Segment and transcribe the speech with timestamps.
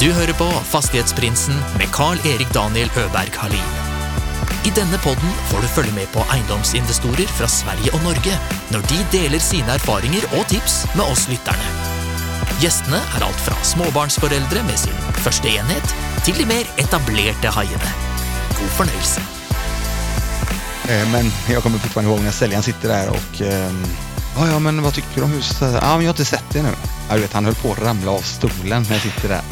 [0.00, 3.74] Du hører på Fastighetsprinsen med Carl-Erik Daniel Øberg Halin.
[4.64, 8.38] I denne podden får du følge med på eiendomsinvestorer fra Sverige og Norge
[8.72, 11.68] når de deler sine erfaringer og tips med oss lytterne.
[12.64, 15.94] Gjestene er alt fra småbarnsforeldre med sin første enhet,
[16.24, 17.92] til de mer etablerte haiene.
[18.56, 19.28] God fornøyelse.
[20.88, 23.86] Eh, men jag kommer fortfarande ihåg när säljaren sitter där och ehm,
[24.36, 25.78] ja, ja, men vad tycker du om huset?
[25.82, 26.72] Ja, men jag har inte sett det nu.
[27.08, 29.42] Ja, du vet, han höll på att ramla av stolen när jag sitter där.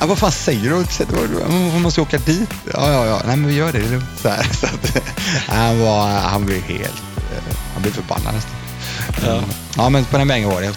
[0.00, 1.46] Ja, vad fan säger du?
[1.72, 2.50] Man måste åka dit.
[2.74, 3.22] Ja, ja, ja.
[3.26, 3.78] Nej, men vi gör det.
[3.78, 4.04] det är lugnt.
[4.22, 4.42] så här.
[4.60, 5.02] Så att,
[5.48, 7.02] han, var, han blev helt...
[7.16, 8.52] eh, Han blev förbannad nästan.
[9.26, 9.42] Ja.
[9.76, 10.74] ja, men på den vägen var det.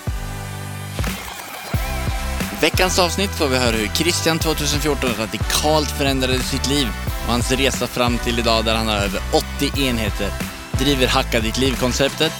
[2.62, 6.88] veckans avsnitt får vi höra hur Christian 2014 radikalt förändrade sitt liv
[7.26, 9.22] och hans resa fram till idag där han har över
[9.59, 10.31] 80 enheter,
[10.72, 12.31] driver Hacka ditt liv-konceptet,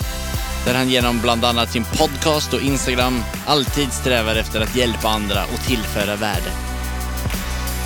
[0.66, 5.44] där han genom bland annat sin podcast och Instagram alltid strävar efter att hjälpa andra
[5.44, 6.52] och tillföra värde.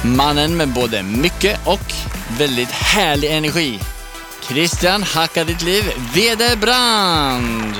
[0.05, 1.93] Mannen med både mycket och
[2.39, 3.79] väldigt härlig energi.
[4.41, 5.83] Christian Hacka ditt liv,
[6.15, 7.75] Vederbrand!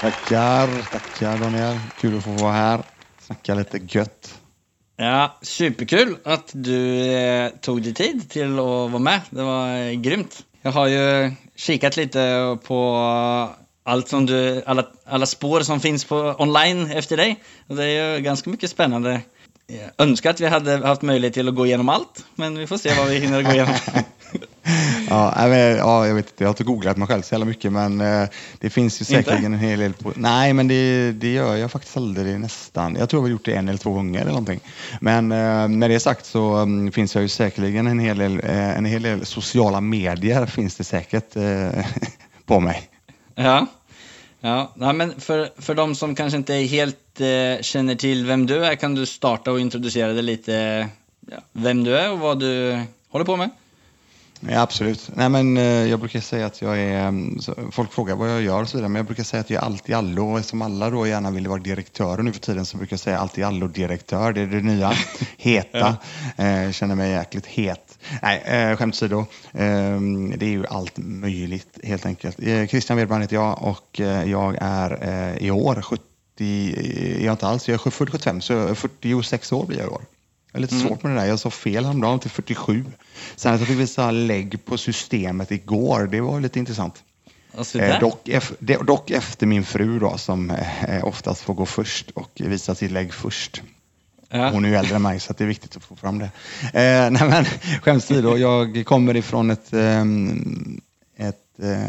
[0.00, 1.78] Tackar, tackar Daniel.
[2.00, 2.82] Kul att få vara här.
[3.18, 4.38] Snacka lite gött.
[4.96, 9.20] Ja, superkul att du eh, tog dig tid till att vara med.
[9.30, 10.44] Det var eh, grymt.
[10.62, 12.96] Jag har ju kikat lite på
[13.84, 17.42] allt som du, alla, alla spår som finns på online efter dig.
[17.68, 19.20] Och det är ju ganska mycket spännande.
[19.98, 22.94] Önskar att vi hade haft möjlighet till att gå igenom allt, men vi får se
[22.98, 23.74] vad vi hinner gå igenom.
[25.08, 27.72] Ja, men, ja, jag vet inte, jag har inte googlat mig själv så jävla mycket
[27.72, 30.12] men eh, det finns ju säkerligen en hel del på...
[30.16, 32.96] Nej, men det, det gör jag faktiskt aldrig nästan.
[32.98, 34.60] Jag tror jag har gjort det en eller två gånger eller någonting.
[35.00, 38.78] Men eh, med det sagt så mm, finns jag ju säkerligen en hel del, eh,
[38.78, 41.34] en hel del sociala medier finns det säkert
[42.46, 42.82] på mig.
[43.34, 43.66] Ja,
[44.42, 44.72] ja.
[44.74, 48.74] Nej, men för, för de som kanske inte helt eh, känner till vem du är
[48.74, 50.88] kan du starta och introducera dig lite,
[51.30, 53.50] ja, vem du är och vad du håller på med.
[54.48, 55.10] Ja, absolut.
[55.14, 57.08] Nej, men, eh, jag brukar säga att jag är...
[57.08, 57.38] mm,
[57.72, 59.66] Folk frågar vad jag gör och så vidare, men jag brukar säga att jag är
[59.66, 60.32] allt i allo.
[60.32, 63.18] Och eftersom alla då gärna vill vara direktörer nu för tiden så brukar jag säga
[63.18, 64.32] allt i allo-direktör.
[64.32, 64.92] Det är det nya.
[65.36, 65.96] Heta.
[66.36, 67.91] Eh, känner mig jäkligt het.
[68.22, 69.18] Nej, eh, skämt åsido.
[69.52, 70.00] Eh,
[70.36, 72.38] det är ju allt möjligt helt enkelt.
[72.42, 74.98] Eh, Christian Wedman heter jag och eh, jag är
[75.36, 76.02] eh, i år 70...
[76.38, 77.68] Är jag inte alls.
[77.68, 80.02] Jag är född 75, så 46 år blir jag i år.
[80.52, 81.26] Jag är lite svårt med det där.
[81.26, 82.84] Jag sa fel häromdagen till 47.
[83.36, 87.02] Sen att jag fick visa lägg på systemet igår, det var lite intressant.
[87.94, 92.30] Eh, dock, ef- dock efter min fru då, som eh, oftast får gå först och
[92.44, 93.62] visa sitt lägg först.
[94.34, 94.50] Ja.
[94.50, 96.30] Hon är ju äldre än mig så det är viktigt att få fram det.
[96.62, 97.44] Eh, nej men
[97.82, 99.72] skämt åsido, jag kommer ifrån ett...
[99.72, 100.80] ehm,
[101.16, 101.80] ett eh,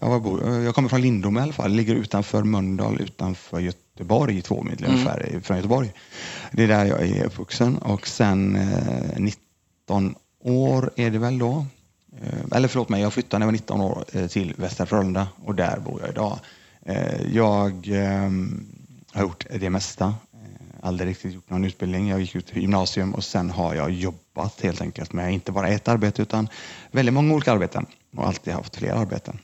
[0.00, 0.62] ja, var bor, jag?
[0.62, 5.40] jag kommer från Lindome i alla fall, ligger utanför Mölndal, utanför Göteborg, två mil ungefär
[5.42, 5.92] från Göteborg.
[6.52, 10.14] Det är där jag är uppvuxen och sen eh, 19
[10.44, 11.66] år är det väl då.
[12.22, 15.28] Eh, eller förlåt mig, jag flyttade när jag var 19 år eh, till Västra Frölunda
[15.44, 16.38] och där bor jag idag.
[16.86, 18.66] Eh, jag ehm,
[19.12, 20.14] har gjort det mesta.
[20.82, 22.08] Aldrig riktigt gjort någon utbildning.
[22.08, 25.88] Jag gick ut gymnasium och sen har jag jobbat helt enkelt med inte bara ett
[25.88, 26.48] arbete utan
[26.90, 27.86] väldigt många olika arbeten
[28.16, 29.38] och alltid haft flera arbeten.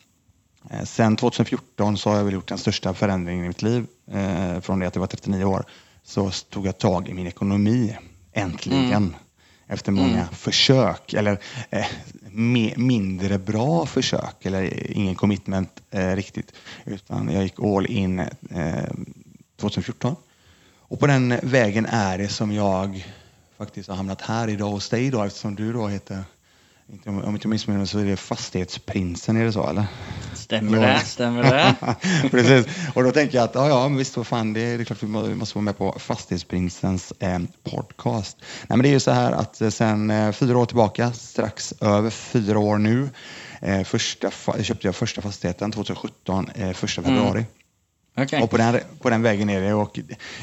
[0.70, 3.86] Eh, Sen 2014 så har jag väl gjort den största förändringen i mitt liv.
[4.12, 5.64] Eh, Från det att jag var 39 år
[6.04, 7.96] så tog jag tag i min ekonomi.
[8.32, 9.16] Äntligen.
[9.68, 11.38] Efter många försök, eller
[11.70, 11.86] eh,
[12.76, 16.52] mindre bra försök, eller ingen commitment eh, riktigt.
[16.84, 18.84] Utan jag gick all in eh,
[19.60, 20.16] 2014.
[20.88, 23.06] Och på den vägen är det som jag
[23.58, 26.24] faktiskt har hamnat här idag hos dig idag eftersom du då heter,
[27.06, 29.86] om jag inte missminner mig så är det Fastighetsprinsen, är det så eller?
[30.34, 30.98] Stämmer det?
[31.04, 31.74] Stämmer det?
[32.30, 32.66] Precis.
[32.94, 34.84] Och då tänker jag att ja, ja men visst, vad fan, det, är- det är
[34.84, 37.38] klart vi må- vi måste vara med på Fastighetsprinsens eh,
[37.70, 38.36] podcast.
[38.40, 41.74] Nej, men det är ju så här att eh, sen eh, fyra år tillbaka, strax
[41.80, 43.08] över fyra år nu,
[43.60, 44.30] eh, första,
[44.62, 47.44] köpte jag första fastigheten 2017, eh, första februari.
[48.18, 48.42] Okej.
[48.42, 49.74] Och på den, på den vägen är det.
[49.74, 49.98] Och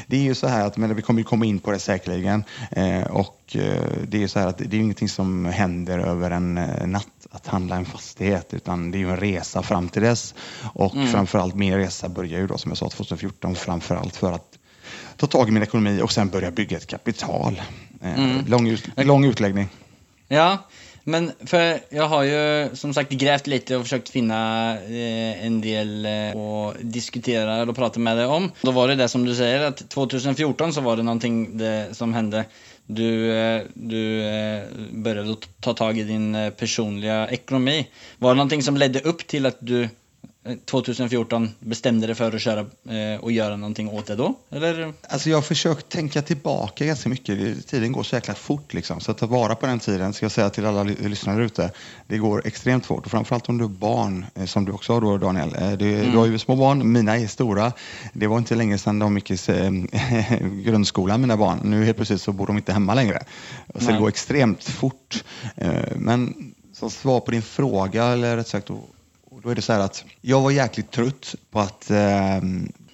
[0.06, 2.44] det är ju så här att, men vi kommer ju komma in på det säkerligen.
[2.70, 6.30] Eh, och eh, det är ju så här att det är ingenting som händer över
[6.30, 10.02] en eh, natt att handla en fastighet, utan det är ju en resa fram till
[10.02, 10.34] dess.
[10.72, 14.58] Och framförallt min resa börjar ju då som jag sa 2014, framförallt för att
[15.16, 17.62] ta tag i min ekonomi och sen börja bygga ett kapital.
[18.02, 19.68] Eh, lång, ut, lång utläggning.
[20.28, 20.58] Ja,
[21.04, 26.06] men för jag har ju som sagt grävt lite och försökt finna eh, en del
[26.06, 28.50] eh, och diskutera och prata med dig om.
[28.62, 32.14] Då var det det som du säger att 2014 så var det någonting det, som
[32.14, 32.44] hände.
[32.86, 34.62] Du, eh, du eh,
[34.92, 37.88] började ta tag i din eh, personliga ekonomi.
[38.18, 39.88] Var det någonting som ledde upp till att du
[40.64, 44.34] 2014 bestämde dig för att köra eh, och göra någonting åt det då?
[44.50, 44.92] Eller?
[45.08, 47.66] Alltså jag har försökt tänka tillbaka ganska mycket.
[47.66, 48.74] Tiden går så jäkla fort.
[48.74, 49.00] Liksom.
[49.00, 51.70] Så att ta vara på den tiden, ska jag säga till alla ly- lyssnare ute,
[52.06, 53.04] det går extremt fort.
[53.04, 55.54] Och framförallt om du har barn, eh, som du också har då Daniel.
[55.54, 57.72] Eh, Det, Du har ju små barn, mina är stora.
[58.12, 59.38] Det var inte länge sedan de gick i
[59.92, 61.60] eh, grundskolan, mina barn.
[61.64, 63.22] Nu helt plötsligt så bor de inte hemma längre.
[63.74, 63.92] Så Nej.
[63.94, 65.24] det går extremt fort.
[65.56, 66.34] Eh, Men
[66.72, 68.70] som svar på din fråga, eller rätt sagt,
[69.44, 72.40] då, är det så här att jag var jäkligt trött på att eh,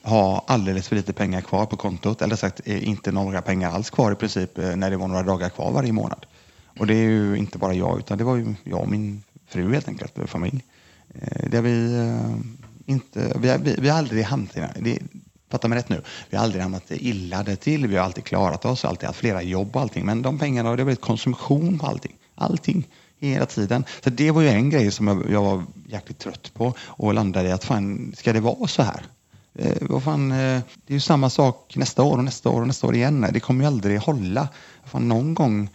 [0.03, 2.23] ha alldeles för lite pengar kvar på kontot.
[2.23, 5.23] Eller sagt, eh, inte några pengar alls kvar i princip eh, när det var några
[5.23, 6.27] dagar kvar varje månad.
[6.79, 9.73] Och det är ju inte bara jag, utan det var ju jag och min fru
[9.73, 10.65] helt enkelt, och familj.
[11.15, 12.37] Eh, där vi eh,
[12.87, 14.99] inte, vi har, vi, vi har aldrig hamnat i det.
[15.51, 16.03] Fatta mig rätt nu.
[16.31, 17.87] Vi har aldrig hamnat illa det till.
[17.87, 20.07] Vi har alltid klarat oss, alltid haft flera jobb och allting.
[20.07, 22.13] Men de pengarna, det har blivit konsumtion på allting.
[22.35, 22.89] Allting.
[23.21, 23.85] Hela tiden.
[24.05, 27.49] Så det var ju en grej som jag, jag var jäkligt trött på och landade
[27.49, 29.03] i att fan, ska det vara så här?
[29.55, 30.37] Eh, vad fan, eh,
[30.87, 33.27] det är ju samma sak nästa år och nästa år och nästa år igen.
[33.33, 34.49] Det kommer ju aldrig hålla.
[34.85, 35.69] Fan, någon gång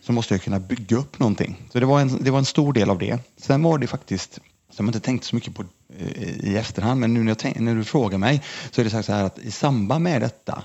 [0.00, 1.62] så måste jag kunna bygga upp någonting.
[1.72, 3.18] Så det var en, det var en stor del av det.
[3.36, 4.38] Sen var det faktiskt,
[4.72, 5.64] som jag inte tänkt så mycket på
[5.98, 9.02] eh, i efterhand, men nu när, jag tänk, när du frågar mig så är det
[9.02, 10.62] så här att i samband med detta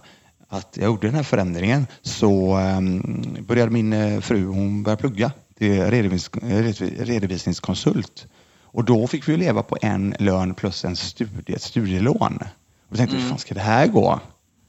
[0.47, 5.31] att jag gjorde den här förändringen så um, började min eh, fru, hon började plugga
[5.57, 8.27] till redovis, redovis- redovisningskonsult.
[8.61, 12.39] Och då fick vi leva på en lön plus en studie, ett studielån.
[12.87, 14.19] Och vi tänkte, hur fan ska det här gå?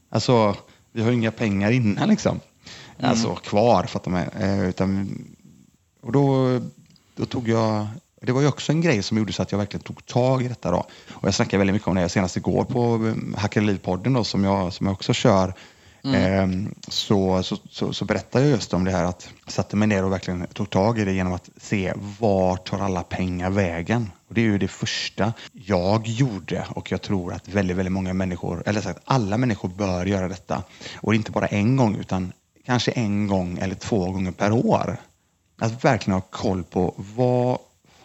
[0.09, 0.55] Alltså,
[0.91, 2.39] vi har ju inga pengar innan liksom.
[2.99, 4.21] Alltså kvar, fattar man.
[4.39, 5.09] Eh, utan,
[6.01, 6.59] och då,
[7.15, 7.87] då tog jag,
[8.21, 10.47] det var ju också en grej som gjorde så att jag verkligen tog tag i
[10.47, 10.85] detta då.
[11.11, 14.73] Och jag snackade väldigt mycket om det senast igår på eh, Hackade Liv-podden som jag,
[14.73, 15.53] som jag också kör.
[16.07, 16.33] Mm.
[16.33, 19.87] Ehm, så, så, så, så berättade jag just om det här att jag satte mig
[19.87, 24.11] ner och verkligen tog tag i det genom att se vart tar alla pengar vägen?
[24.27, 28.13] Och det är ju det första jag gjorde och jag tror att väldigt, väldigt många
[28.13, 30.63] människor, eller sagt alla människor bör göra detta.
[30.95, 32.31] Och inte bara en gång utan
[32.65, 34.97] kanske en gång eller två gånger per år.
[35.59, 37.57] Att verkligen ha koll på vad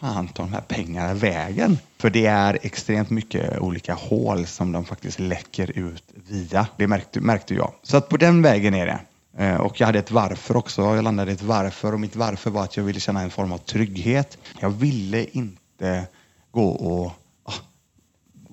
[0.03, 1.77] fan tar de här pengarna vägen?
[1.97, 6.67] För det är extremt mycket olika hål som de faktiskt läcker ut via.
[6.77, 7.73] Det märkte, märkte jag.
[7.83, 8.99] Så att på den vägen är det.
[9.37, 10.81] Eh, och jag hade ett varför också.
[10.81, 13.51] Jag landade i ett varför och mitt varför var att jag ville känna en form
[13.51, 14.37] av trygghet.
[14.59, 16.07] Jag ville inte
[16.51, 17.11] gå och
[17.43, 17.53] ah,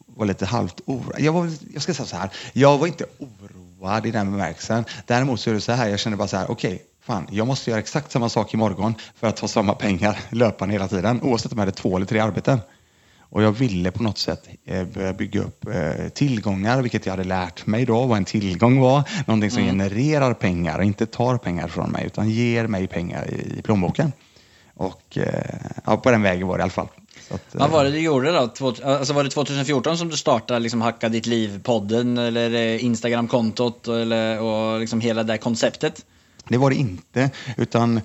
[0.06, 1.20] var lite halvt oroad.
[1.20, 4.85] Jag, var, jag ska säga så här, jag var inte oroad i den bemärkelsen.
[5.06, 7.70] Däremot så är det så här, jag kände bara så här, okej, fan, jag måste
[7.70, 11.58] göra exakt samma sak imorgon för att ha samma pengar löpande hela tiden, oavsett om
[11.58, 12.61] jag hade två eller tre arbeten.
[13.31, 17.25] Och jag ville på något sätt eh, börja bygga upp eh, tillgångar, vilket jag hade
[17.25, 19.02] lärt mig då vad en tillgång var.
[19.26, 23.62] Någonting som genererar pengar och inte tar pengar från mig, utan ger mig pengar i,
[23.62, 24.12] plånboken.
[24.75, 25.55] Och eh,
[25.85, 26.88] ja, på den vägen var det i alla fall.
[27.31, 28.38] Att, Vad var det du gjorde då?
[28.85, 34.81] Alltså var det 2014 som du startade liksom Hacka ditt liv-podden eller Instagram-kontot eller, och
[34.81, 36.05] liksom hela det konceptet?
[36.50, 37.31] Det var det inte.
[37.56, 38.02] Utan eh,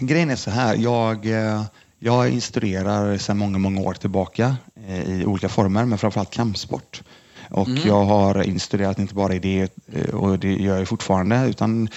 [0.00, 0.76] grejen är så här.
[0.76, 1.64] Jag, eh,
[1.98, 4.56] jag instruerar sedan många, många år tillbaka
[4.86, 7.02] eh, i olika former, men framförallt kampsport.
[7.50, 9.68] Och jag har instruerat inte bara i det,
[10.12, 11.88] och det gör jag fortfarande, utan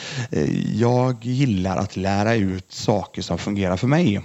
[0.73, 4.21] jag gillar att lära ut saker som fungerar för mig.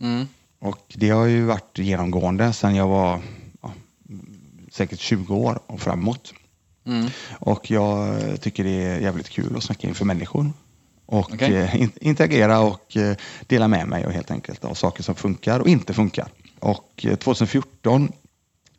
[0.00, 0.26] Mm.
[0.60, 3.20] Och det har ju varit genomgående sedan jag var
[3.62, 3.72] ja,
[4.72, 6.34] säkert 20 år och framåt.
[6.86, 7.06] Mm.
[7.38, 10.52] Och jag tycker det är jävligt kul att snacka inför människor.
[11.06, 11.56] Och Okej.
[11.56, 15.60] eh, in- interagera och eh, dela med mig och helt enkelt av saker som funkar
[15.60, 16.28] och inte funkar.
[16.60, 18.12] Och eh, 2014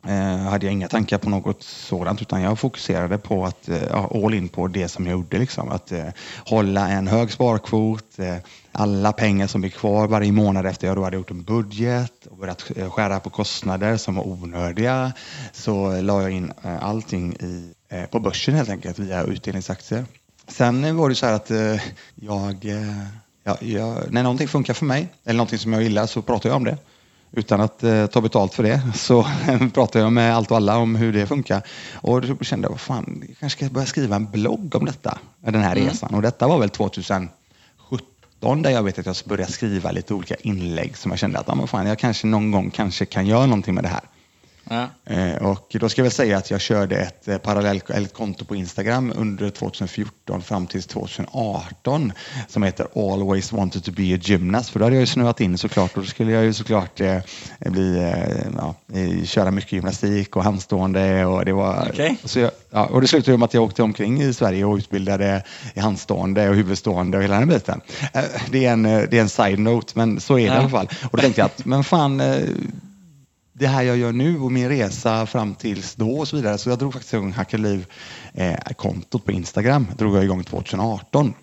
[0.06, 4.34] eh, hade jag inga tankar på något sådant utan jag fokuserade på att ja, all
[4.34, 5.38] in på det som jag gjorde.
[5.38, 5.68] Liksom.
[5.68, 6.04] Att eh,
[6.46, 8.36] hålla en hög sparkvot, eh,
[8.72, 12.36] alla pengar som blir kvar varje månad efter jag då hade gjort en budget och
[12.36, 15.12] börjat skära på kostnader som var onödiga
[15.52, 20.04] så la jag in eh, allting i, eh, på börsen helt enkelt via utdelningsaktier.
[20.48, 21.80] Sen var det så här att eh,
[22.14, 23.06] jag, eh,
[23.44, 26.56] ja, jag, när någonting funkar för mig eller någonting som jag gillar så pratar jag
[26.56, 26.78] om det
[27.32, 29.26] utan att eh, ta betalt för det så
[29.74, 31.62] pratar jag med allt och alla om hur det funkar.
[31.94, 35.18] Och då kände jag, vad fan, jag kanske ska börja skriva en blogg om detta,
[35.40, 36.14] den här resan.
[36.14, 37.32] Och detta var väl 2017
[38.62, 41.54] där jag vet att jag började skriva lite olika inlägg som jag kände att, ja,
[41.54, 44.04] men fan, jag kanske någon gång kanske kan göra någonting med det här.
[44.70, 44.88] Ja.
[45.04, 48.14] Eh, Och då ska jag väl säga att jag körde ett eh, parallellt eller ett
[48.14, 52.12] konto på Instagram under 2014 fram till 2018
[52.48, 54.70] som heter Always wanted to be a gymnast.
[54.70, 57.18] För då hade jag ju snöat in såklart och då skulle jag ju såklart eh,
[57.58, 58.74] bli, eh, ja,
[59.24, 61.88] köra mycket gymnastik och handstående och det var...
[61.92, 62.16] Okej.
[62.24, 65.42] Så jag, ja, och det slutade med att jag åkte omkring i Sverige och utbildade
[65.74, 67.80] i handstående och huvudstående och hela den biten.
[68.14, 70.54] Eh, Det är en, det är en side-note men så är det Ja.
[70.54, 70.88] i alla fall.
[71.10, 72.22] Och då tänkte jag att, men fan,
[73.58, 76.58] det här jag gör nu och min resa fram tills då och så vidare.
[76.58, 79.86] Så jag drog faktiskt igång Hacka Liv-kontot på Instagram.
[79.98, 81.34] drog jag igång 2018.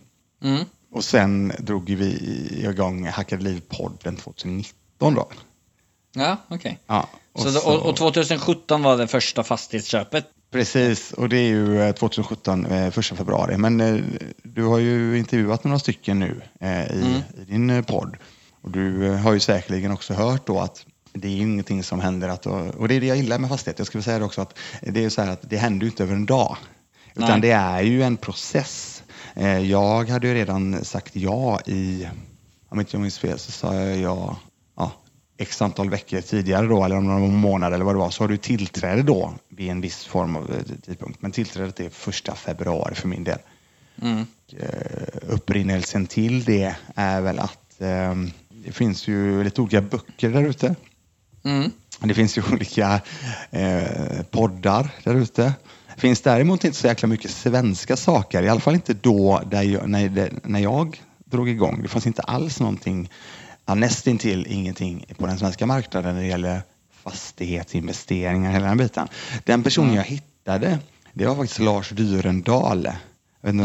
[0.43, 0.63] Mm.
[0.91, 2.17] Och sen drog vi
[2.70, 5.27] igång Hacka Liv-podden 2019 då.
[6.15, 6.79] Ja, okej.
[6.88, 10.25] Ja, och Så, så- och, och 2017 var det första fastighetsköpet.
[10.51, 13.58] Precis, och det är ju eh, 2017, eh, första februari.
[13.58, 14.01] Men eh,
[14.43, 18.17] du har ju intervjuat några stycken nu eh, i, i din eh, podd.
[18.62, 22.00] Och du eh, har ju säkerligen också hört då att det är ju ingenting som
[22.00, 23.79] händer att, och det är det jag gillar med fastighet.
[23.79, 26.03] Jag skulle säga det också att det är så här att det händer ju inte
[26.03, 26.58] över en dag.
[27.15, 27.41] Utan Nej.
[27.41, 29.03] det är ju en process.
[29.36, 32.08] Eh, Jag hade ju redan sagt ja i,
[32.70, 34.38] om inte jag minns fel så sa jag ja,
[34.77, 34.91] ja
[35.38, 38.27] x antal veckor tidigare då, eller om några månader eller vad det var, så har
[38.27, 41.22] du tillträde då vid en viss form av eh, tidpunkt.
[41.22, 43.39] Men tillträdet är första februari för min del.
[44.01, 44.25] Mm.
[44.60, 48.15] Eh, Upprinnelsen till det är väl att eh,
[48.50, 50.75] det finns ju lite olika böcker där ute.
[51.44, 51.72] Mm.
[52.00, 53.02] Det finns ju olika
[53.52, 55.54] eh, poddar där ute.
[55.96, 59.90] Det finns däremot inte så jäkla mycket svenska saker, i alla fall inte då jag,
[59.90, 61.82] när, när jag drog igång.
[61.82, 63.10] Det fanns inte alls någonting,
[63.66, 66.62] ja, nästintill ingenting på den svenska marknaden när det gäller
[67.04, 69.08] fastighetsinvesteringar, hela den biten.
[69.44, 70.80] Den personen jag hittade,
[71.14, 72.90] det var faktiskt Lars Dyrendal.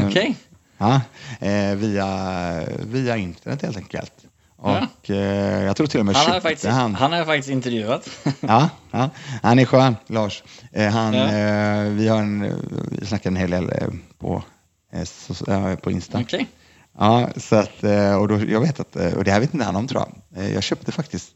[0.07, 0.37] Okej.
[0.79, 1.01] Ja,
[1.41, 4.13] eh, via, via internet helt enkelt.
[4.61, 6.95] Och eh, jag tror till och med Han har faktiskt, han.
[6.95, 8.09] han har jag faktiskt intervjuat.
[8.41, 9.11] Ja, ja,
[9.43, 10.43] han är skön, Lars.
[10.73, 11.25] Eh, han, Ja.
[11.25, 12.55] eh, vi, har en,
[12.91, 13.71] vi snackar en hel del
[14.19, 14.43] på,
[15.83, 16.21] på Insta.
[16.21, 16.47] Okej.
[16.99, 17.83] Ja, så att,
[18.21, 20.51] och då, jag vet att, och det här vet inte han om tror jag.
[20.51, 21.33] Jag köpte faktiskt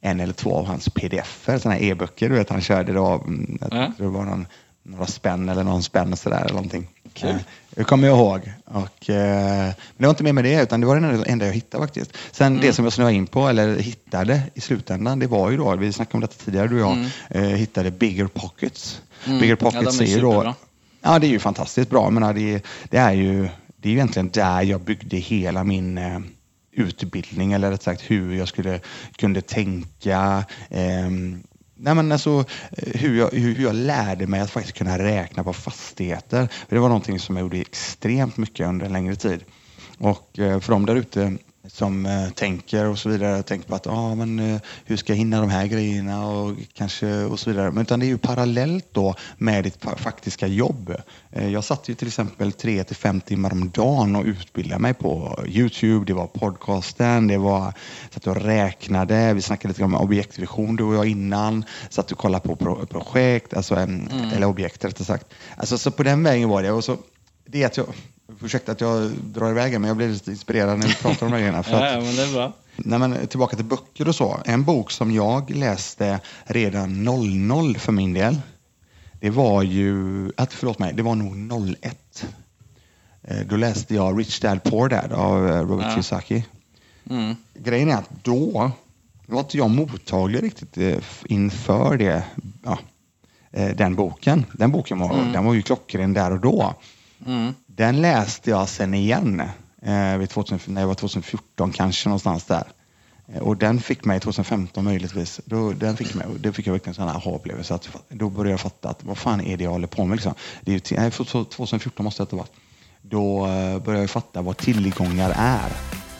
[0.00, 2.28] en eller två av hans pdf-er, sådana här e-böcker.
[2.28, 3.92] Du vet, han körde då, mm, jag Ja.
[3.96, 4.46] tror det var någon,
[4.82, 6.40] några spänn eller någon spänn och sådär.
[6.40, 6.88] Eller någonting.
[7.14, 7.38] Kul.
[7.76, 8.52] Det kommer jag ihåg.
[8.64, 11.52] Och, eh, men det var inte mer med det, utan det var det enda- jag
[11.52, 12.16] hittade faktiskt.
[12.32, 12.60] Sen Mm.
[12.60, 15.92] det som jag snöade in på, eller hittade i slutändan, det var ju då, vi
[15.92, 16.96] snackade om detta tidigare du och
[17.30, 19.00] jag, eh, hittade Bigger Pockets.
[19.26, 19.38] Mm.
[19.40, 20.54] Bigger Ja, Pockets de är är ju då.
[21.02, 22.10] Ja, det är ju fantastiskt bra.
[22.10, 26.18] Men det, det är ju det är ju egentligen där jag byggde hela min eh,
[26.72, 28.80] utbildning, eller rätt sagt hur jag skulle
[29.16, 30.44] kunde tänka.
[30.70, 31.10] Eh,
[31.76, 35.52] nej men alltså, eh, hur, jag, hur jag lärde mig att faktiskt kunna räkna på
[35.52, 36.48] fastigheter.
[36.68, 39.44] Det var någonting som jag gjorde extremt mycket under en längre tid.
[39.98, 41.36] Och eh, för de där ute
[41.74, 45.18] som eh, tänker och så vidare, tänker på att ah, men, eh, hur ska jag
[45.18, 47.70] hinna de här grejerna och kanske och så vidare.
[47.70, 50.94] Men utan det är ju parallellt då med ditt fa- faktiska jobb.
[51.32, 54.94] Eh, jag satt ju till exempel tre till fem timmar om dagen och utbildade mig
[54.94, 57.72] på Youtube, det var podcasten, det var
[58.10, 62.48] satt och räknade, vi snackade lite om objektvision du och jag innan, satt och kollade
[62.48, 65.26] på pro- projekt, alltså, em, eller objekt rättare sagt.
[65.56, 66.70] Alltså, så på den vägen var det.
[66.72, 66.96] Och så,
[67.44, 67.86] det är att jag,
[68.42, 71.36] ursäkta att jag drar iväg men jag blir lite inspirerad när vi pratar om de
[71.36, 71.62] här grejerna.
[71.62, 72.52] För att, ja, men det är bra.
[72.76, 74.40] Nej, men tillbaka till böcker och så.
[74.44, 78.40] En bok som jag läste redan 00 för min del.
[79.20, 82.26] Det var ju, att, förlåt mig, det var nog 01.
[83.22, 85.92] Eh, Då läste jag Rich Dad Poor Dad av eh, Robert Ja.
[85.92, 86.44] Kiyosaki.
[87.10, 87.36] Mm.
[87.54, 88.70] Grejen är att då
[89.26, 92.24] var inte jag mottaglig riktigt eh, inför det,
[92.64, 92.78] ja,
[93.74, 94.46] den boken.
[94.52, 96.74] Den boken var, den var ju klockren där och då.
[97.26, 97.54] Mm.
[97.66, 99.42] Den läste jag sen igen
[99.82, 102.64] eh, vid 2000, när jag var 2014 kanske någonstans där.
[103.34, 105.40] Eh, och den fick mig 2015 möjligtvis.
[105.44, 107.78] Då, den fick mig, då fick jag verkligen en aha-upplevelse.
[108.08, 110.16] Då började jag fatta att vad fan är det jag håller på med?
[110.16, 110.34] Liksom.
[110.60, 112.52] Det är till, nej, för- för- 2014 måste det ha varit.
[113.02, 115.70] Då eh, började jag fatta vad tillgångar är.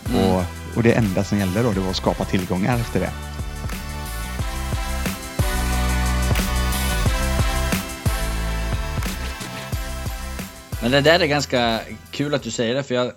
[0.04, 0.42] Och,
[0.76, 3.10] och det enda som gällde då det var att skapa tillgångar efter det.
[10.84, 13.12] Men det där är ganska kul att du säger det, för jag eh,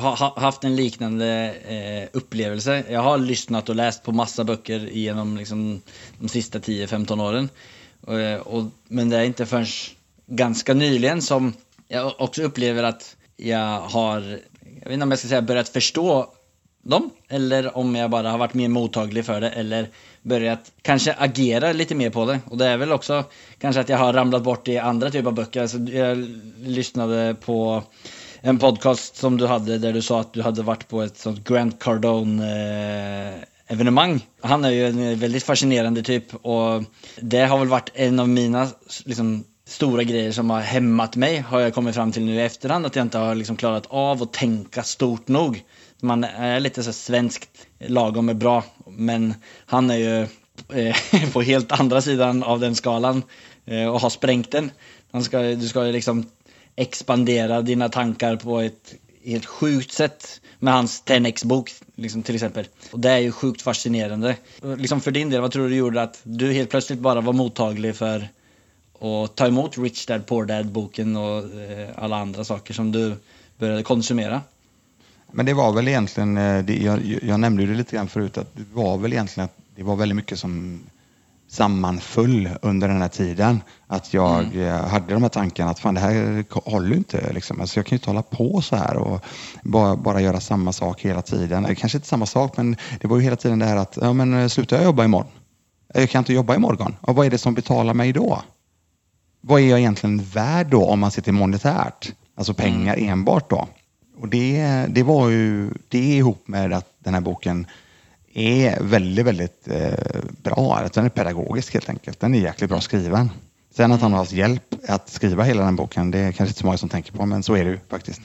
[0.00, 2.84] har haft en liknande eh, upplevelse.
[2.88, 5.82] Jag har lyssnat och läst på massa böcker genom liksom,
[6.18, 7.48] de sista 10-15 åren.
[8.00, 9.66] Och, eh, och, men det är inte förrän
[10.26, 11.52] ganska nyligen som
[11.88, 14.20] jag också upplever att jag har,
[14.80, 16.34] jag vet inte om jag ska säga börjat förstå
[16.82, 19.88] dem, eller om jag bara har varit mer mottaglig för det, eller
[20.22, 22.40] börjat kanske agera lite mer på det.
[22.50, 23.24] Och det är väl också
[23.58, 25.62] kanske att jag har ramlat bort i andra typer av böcker.
[25.62, 26.18] Alltså, jag
[26.58, 27.82] lyssnade på
[28.40, 31.48] en podcast som du hade där du sa att du hade varit på ett sånt
[31.48, 32.44] Grant Cardone
[33.32, 34.26] eh, evenemang.
[34.40, 36.82] Han är ju en väldigt fascinerande typ och
[37.20, 38.68] det har väl varit en av mina
[39.04, 42.86] liksom, stora grejer som har hämmat mig har jag kommit fram till nu i efterhand
[42.86, 45.62] att jag inte har liksom klarat av att tänka stort nog.
[46.04, 49.34] Man är lite så svenskt lagom är bra men
[49.66, 50.22] han är ju
[50.78, 50.96] eh,
[51.32, 53.22] på helt andra sidan av den skalan
[53.64, 54.70] eh, och har sprängt den.
[55.12, 56.26] Han ska, du ska ju liksom
[56.76, 58.94] expandera dina tankar på ett
[59.24, 62.66] helt sjukt sätt med hans 10x-bok liksom, till exempel.
[62.90, 64.36] Och det är ju sjukt fascinerande.
[64.78, 67.96] Liksom för din del, vad tror du gjorde att du helt plötsligt bara var mottaglig
[67.96, 68.28] för
[69.00, 73.16] att ta emot Rich Dad Poor Dad-boken och eh, alla andra saker som du
[73.58, 74.40] började konsumera?
[75.32, 78.56] Men det var väl egentligen, eh, det, jag, jag nämnde det lite grann förut, att
[78.56, 80.80] det var väl egentligen att det var väldigt mycket som
[81.52, 83.62] sammanföll under den här tiden.
[83.86, 84.60] Att jag mm.
[84.60, 87.32] Eh, hade de här tankarna att fan det här håller inte.
[87.32, 87.60] Liksom.
[87.60, 89.24] Alltså jag kan ju inte hålla på så här och
[89.62, 91.74] bara, bara göra samma sak hela tiden.
[91.76, 94.34] Kanske inte samma sak men det var ju hela tiden det här att ja, men,
[94.34, 95.30] eh, slutar jag jobba imorgon?
[95.94, 96.96] Jag kan inte jobba imorgon.
[97.00, 98.42] Och vad är det som betalar mig då?
[99.40, 102.12] Vad är jag egentligen värd då om man till monetärt?
[102.34, 103.08] Alltså pengar mm.
[103.08, 103.68] enbart då.
[104.22, 107.66] Och det, det var ju det ihop med att den här boken
[108.34, 110.88] är väldigt, väldigt eh, bra.
[110.94, 112.20] Den är pedagogisk helt enkelt.
[112.20, 113.30] Den är jäkligt bra skriven.
[113.74, 116.60] Sen att han har haft hjälp att skriva hela den boken, det är kanske inte
[116.60, 118.20] så många som tänker på, men så är det ju faktiskt.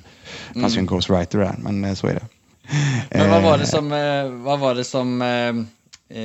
[0.53, 0.75] Det fanns mm.
[0.75, 2.25] ju en ghostwriter där, men eh, så är det.
[3.09, 5.23] Men vad var det eh, som, eh, vad var det som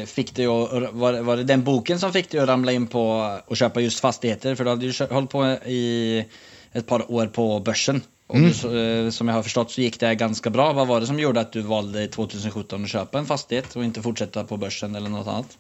[0.07, 3.39] fick dig att, var, var det den boken som fick dig att ramla in på
[3.47, 4.55] och köpa just fastigheter?
[4.55, 6.25] För du hade ju hållit på i
[6.73, 8.03] ett par år på börsen.
[8.27, 8.53] Och mm.
[8.63, 10.73] du, eh, som jag har förstått så gick det ganska bra.
[10.73, 14.03] Vad var det som gjorde att du valde 2017 att köpa en fastighet och inte
[14.03, 15.59] fortsätta på börsen eller något annat?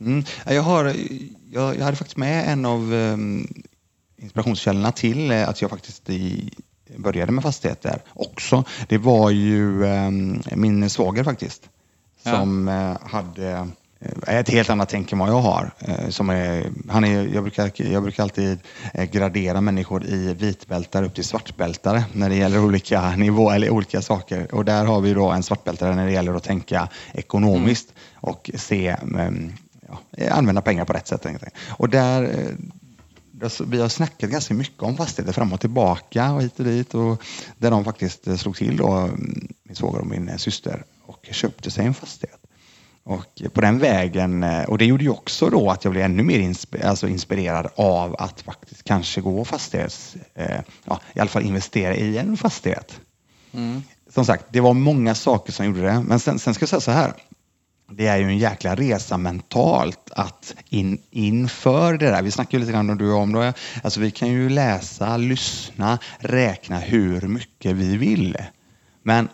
[0.00, 0.24] Mm.
[0.46, 0.94] Jag, har,
[1.52, 3.48] jag, jag hade faktiskt med en av um,
[4.16, 6.50] inspirationskällorna till eh, att jag faktiskt i,
[6.96, 8.64] började med fastigheter också.
[8.88, 11.68] Det var ju um, min svåger faktiskt
[12.22, 12.90] som ja.
[12.90, 13.68] uh, hade
[14.04, 15.70] Eh, ett helt annat tänk än vad jag har.
[15.78, 18.58] Eh, som är, han är, jag, brukar, jag brukar alltid
[18.94, 24.02] eh, gradera människor i vitbältare upp till svartbältare när det gäller olika nivåer eller olika
[24.02, 24.54] saker.
[24.54, 28.34] Och där har vi då en svartbältare när det gäller att tänka ekonomiskt mm.
[28.34, 29.52] och se, mm,
[30.10, 31.26] ja, använda pengar på rätt sätt.
[31.68, 32.48] Och där,
[33.66, 36.94] vi har snackat ganska mycket om fastigheter fram och tillbaka och hit och dit.
[36.94, 37.22] Och
[37.58, 41.86] där de faktiskt slog till då, mm, min svåger och min syster och köpte sig
[41.86, 42.43] en fastighet.
[43.06, 46.22] Och på den vägen, eh, och det gjorde ju också då att jag blev ännu
[46.22, 51.42] mer insp alltså inspirerad av att faktiskt kanske gå fastighets, eh, ja, i alla fall
[51.42, 53.00] investera i en fastighet.
[53.52, 53.82] Mm.
[54.10, 56.02] Som sagt, det var många saker som gjorde det.
[56.02, 57.12] Men sen, sen ska jag säga så här.
[57.90, 62.22] Det är ju en jäkla resa mentalt att in, inför det där.
[62.22, 63.54] Vi snackade lite grann om du och om det.
[63.82, 68.36] Alltså vi kan ju läsa, lyssna, räkna hur mycket vi vill.
[69.02, 69.28] Men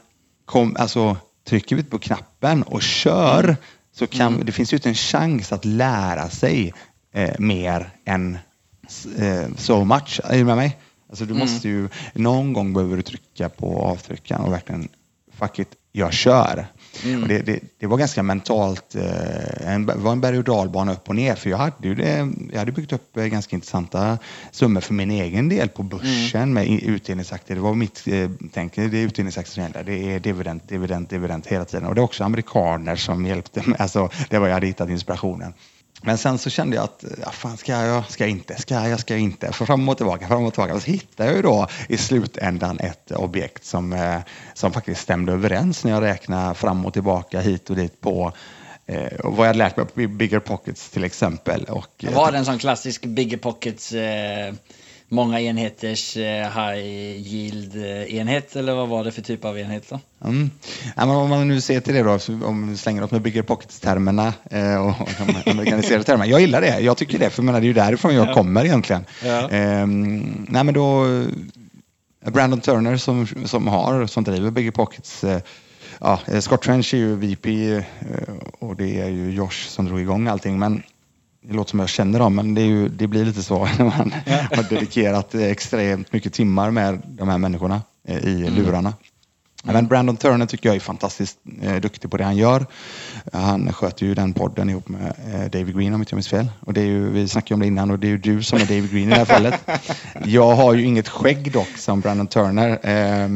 [0.45, 3.57] kom, alltså trycker vi på knappen och kör mm.
[3.93, 4.47] så kan, mm.
[4.47, 6.75] det finns ju inte en chans att lära sig
[7.15, 8.39] eh, mer än
[9.19, 10.21] eh, so much.
[10.25, 10.79] Är du med mig?
[11.09, 11.47] Alltså du mm.
[11.47, 14.89] måste ju, någon gång behöver du trycka på avtryckaren och verkligen
[15.33, 16.67] fuck it, jag kör.
[17.05, 17.29] Mm.
[17.29, 21.17] Det, det, det, var ganska mentalt, eh, en, var en berg och dalbana upp och
[21.17, 24.19] ner för jag hade, ju det, jag hade byggt upp eh, ganska intressanta
[24.51, 26.53] summor för min egen del på börsen mm.
[26.53, 27.57] med utdelningsaktier.
[27.57, 29.85] Det var mitt eh, tänk, det är utdelningsaktier som gäller.
[29.85, 31.87] Det är dividend, dividend, dividend hela tiden.
[31.87, 33.77] Och det är också amerikaner som hjälpte mig.
[33.79, 35.53] Alltså, det var jag hade hittat inspirationen.
[36.03, 39.01] Men sen så kände jag att, ja, fan ska jag, ska jag inte, ska jag,
[39.01, 39.53] ska jag inte.
[39.53, 40.81] Fram och tillbaka, fram och tillbaka.
[40.81, 44.19] Så hittade jag ju då i slutändan ett objekt som, eh,
[44.55, 48.33] som faktiskt stämde överens när jag räknade fram och tillbaka hit och dit på
[48.87, 51.65] eh, vad jag lärt mig på Bigger Pockets till exempel.
[51.65, 54.55] Och, var det en sån klassisk Bigger Pockets eh
[55.11, 56.85] många enheters eh, high
[57.17, 60.01] yield-enhet eller vad var det för typ av enhet då?
[60.25, 60.51] Mm.
[60.97, 63.43] Ja, men om man nu ser till det då, om vi slänger oss med bigger
[63.43, 66.27] pockets-termerna eh, och de amerikaniserade termerna.
[66.27, 68.35] Jag gillar det, jag tycker det, för menar, det är ju därifrån jag ja.
[68.35, 69.05] kommer egentligen.
[69.25, 69.51] Ja.
[69.51, 71.07] Eh, nej, men då,
[72.27, 75.41] Brandon Turner som, som har, som driver Bigger Pockets eh,
[76.01, 77.83] Ja, Scott Trench är ju VP eh,
[78.59, 80.59] och det är ju Josh som drog igång allting.
[80.59, 80.83] Men
[81.43, 84.13] det låter som jag känner dem, men det, ju, det blir lite så när man
[84.51, 88.55] har dedikerat extremt mycket timmar med de här människorna eh, i mm.
[88.55, 88.95] lurarna.
[89.63, 92.67] Men Brandon Turner tycker jag är fantastiskt eh, duktig på det han gör.
[93.33, 96.51] Han sköter ju den podden ihop med eh, David Green om inte jag minns fel.
[96.61, 98.59] Och det är ju, vi snackade om det innan och det är ju du som
[98.59, 99.55] är David Green i det här fallet.
[100.25, 102.71] Jag har ju inget skägg dock som Brandon Turner.
[102.71, 103.29] Eh,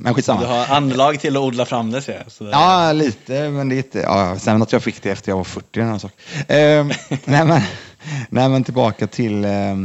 [0.00, 0.40] men skitsamma.
[0.40, 2.32] Du har anlag till att odla fram det ser jag.
[2.32, 2.50] Så det...
[2.50, 3.50] Ja, lite.
[3.50, 3.98] Men lite.
[3.98, 6.12] Ja, sen att jag fick det efter jag var 40 eller sak.
[6.32, 6.46] Eh,
[7.24, 7.60] nej, men,
[8.28, 9.76] nej, men tillbaka till eh,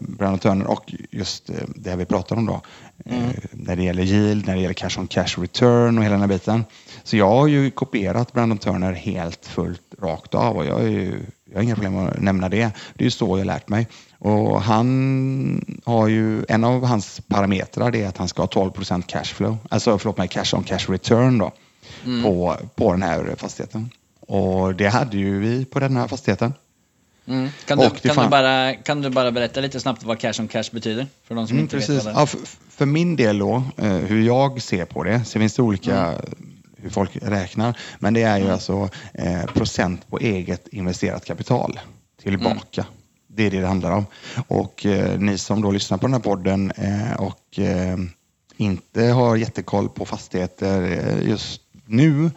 [0.00, 2.60] Brandon Turner och just eh, det vi pratar om då.
[3.04, 3.24] Mm.
[3.24, 6.20] Eh, när det gäller yield, när det gäller cash on cash return och hela den
[6.20, 6.64] här biten.
[7.02, 11.20] Så jag har ju kopierat Brandon Turner helt fullt rakt av och jag, är ju,
[11.44, 12.70] jag har inga problem att nämna det.
[12.94, 13.88] Det är ju så jag har lärt mig.
[14.18, 19.06] Och han har ju, en av hans parametrar är att han ska ha 12 procent
[19.06, 21.52] cashflow, alltså förlåt mig, cash on cash return då,
[22.04, 22.22] mm.
[22.22, 23.90] på, på den här fastigheten.
[24.20, 26.52] Och det hade ju vi på den här fastigheten.
[27.26, 27.48] Mm.
[27.66, 30.48] Kan, du, kan, fan- du bara, kan du bara berätta lite snabbt vad cash on
[30.48, 31.06] cash betyder?
[31.24, 32.06] För de som Mm, inte precis.
[32.06, 32.14] vet.
[32.16, 35.62] Ja, för, för min del då, eh, hur jag ser på det, så finns det
[35.62, 36.20] olika Mm.
[36.76, 41.80] hur folk räknar, men det är ju alltså eh, procent på eget investerat kapital
[42.22, 42.80] tillbaka.
[42.80, 42.92] Mm.
[43.26, 44.06] Det är det det handlar om.
[44.48, 47.96] Och eh, ni som då lyssnar på den här podden eh, och eh,
[48.56, 52.30] inte har jättekoll på fastigheter eh, just nu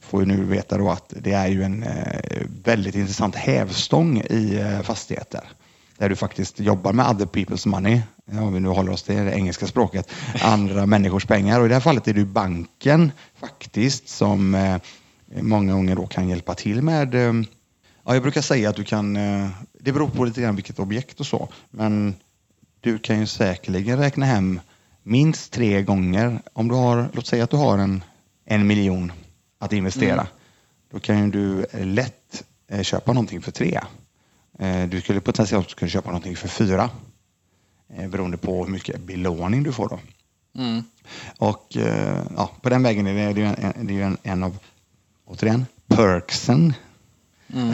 [0.00, 2.20] får ju nu veta då att det är ju en eh,
[2.64, 5.42] väldigt intressant hävstång i eh, fastigheter
[5.98, 8.00] där du faktiskt jobbar med other people's money,
[8.32, 10.10] om vi nu håller oss till det engelska språket,
[10.42, 11.60] andra människors pengar.
[11.60, 14.76] Och i det här fallet är det ju banken faktiskt som eh,
[15.42, 17.32] många gånger då kan hjälpa till med eh,
[18.04, 19.48] Ja, jag brukar säga att du kan, eh,
[19.80, 22.14] det beror på lite grann vilket objekt och så, men
[22.80, 24.60] du kan ju säkerligen räkna hem
[25.02, 26.42] minst tre gånger.
[26.52, 28.04] Om du har, låt säga att du har en,
[28.50, 29.12] en miljon
[29.58, 30.26] att investera,
[30.90, 33.80] då kan ju du eh, lätt eh, köpa någonting för tre.
[34.58, 36.90] Eh, Du skulle potentiellt kunna köpa någonting för fyra,
[38.08, 39.98] beroende på hur mycket belåning du får då.
[40.58, 40.82] Mm.
[41.38, 41.76] Och
[42.36, 44.58] ja, på den vägen är det, det är ju en, det är ju en, av,
[45.24, 46.74] återigen, perksen,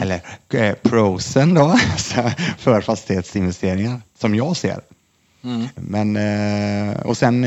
[0.01, 1.77] eller eh, prosen då,
[2.57, 4.81] för fastighetsinvesteringar, som jag ser.
[5.43, 5.67] Mm.
[5.75, 6.17] Men,
[6.97, 7.45] och sen,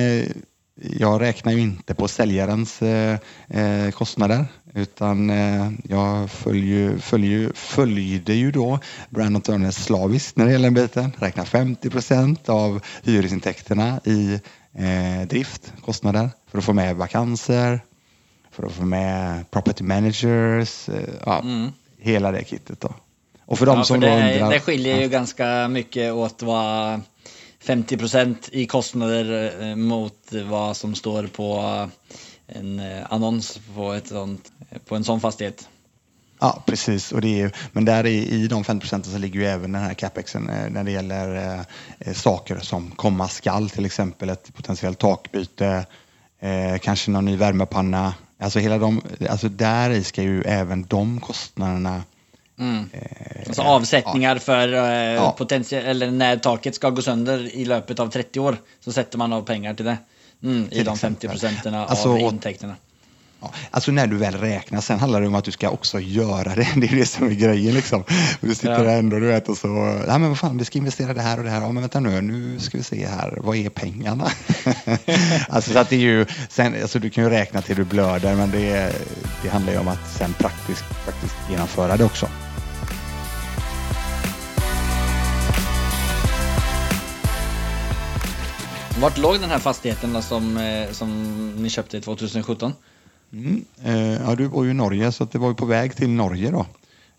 [0.83, 8.35] jag räknar ju inte på säljarens eh, eh, kostnader, utan eh, jag följer, följer, följde
[8.35, 8.79] ju då
[9.11, 11.13] Brandon Turner slaviskt när det gäller den biten.
[11.19, 14.41] Räknar 50 procent av hyresintäkterna i
[14.75, 17.81] eh, drift, kostnader, för att få med vakanser,
[18.51, 21.45] för att få med property managers, eh, ja,
[21.99, 22.95] hela det kittet då.
[23.47, 24.51] Och för de Ja, för som det, undrar...
[24.51, 27.01] det skiljer ju ganska mycket åt vad
[27.63, 33.93] 50 procent i kostnader eh, mot vad som står på eh, en eh, annons på,
[33.93, 34.53] ett sånt,
[34.87, 35.69] på en sån fastighet.
[36.41, 37.13] Ja, precis.
[37.13, 39.83] Och det är, men där i, i de 50 procenten så ligger ju även den
[39.83, 41.61] här capexen när det gäller eh,
[41.99, 45.87] eh, saker som komma skall, till exempel ett potentiellt takbyte,
[46.41, 48.15] eh, kanske någon ny värmepanna.
[48.39, 52.03] Alltså, hela de, alltså där i ska ju även de kostnaderna
[52.61, 55.35] eh, Alltså avsättningar för eh, Ja.
[55.39, 59.33] potentiell, eller när taket ska gå sönder i löpet av 30 år så sätter man
[59.33, 59.97] av pengar till det.
[60.43, 61.31] Mm, I Till de 50 exempel.
[61.31, 62.77] procenten av Alltså, intäkterna.
[63.43, 66.55] Ja, alltså när du väl räknar, sen handlar det om att du ska också göra
[66.55, 66.69] det.
[66.77, 68.05] Det är det som är grejen liksom.
[68.41, 68.79] Du sitter Ja.
[68.83, 71.39] där ändå du vet och så, ja men vad fan, vi ska investera det här
[71.39, 71.61] och det här.
[71.61, 74.31] Ja men vänta nu, nu ska vi se här, vad är pengarna?
[75.49, 78.35] alltså så att det är ju, sen, alltså du kan ju räkna till du blöder
[78.35, 78.93] men det,
[79.43, 82.29] det handlar ju om att sen praktiskt, praktiskt genomföra det också.
[89.01, 92.73] Vart låg den här fastigheten som, eh, som ni köpte 2017?
[93.33, 93.65] Mm.
[93.85, 96.51] Eh, ja, du bor ju i Norge så det var ju på väg till Norge
[96.51, 96.67] då.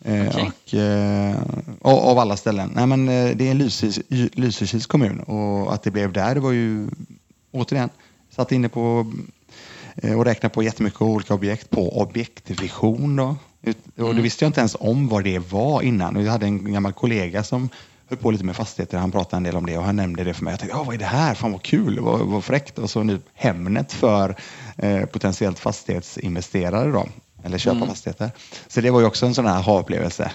[0.06, 1.36] Eh, Okej.
[1.82, 2.72] och, och, av alla ställen.
[2.76, 4.00] Nej, men, det är Lysekils,
[4.34, 6.90] Lysekils kommun och att det blev där det var ju
[7.52, 7.90] återigen
[8.36, 9.12] satt inne på
[10.16, 13.16] och räknade på jättemycket olika objekt på objektvision.
[13.16, 13.36] Då.
[13.98, 16.26] Och det visste jag inte ens om vad det var innan.
[16.26, 17.70] Jag hade en gammal kollega som
[18.12, 18.98] höll på lite med fastigheter.
[18.98, 20.52] Han pratade en del om det och han nämnde det för mig.
[20.52, 21.36] Jag tänkte, ja vad är det här?
[21.36, 22.80] Fan vad kul, vad, vad fräckt.
[22.80, 24.36] Och så nu Hemnet för
[24.78, 27.08] eh, potentiellt fastighetsinvesterare då.
[27.44, 28.32] Eller köpa fastigheter.
[28.68, 30.32] Så det var ju också en sån här aha-upplevelse.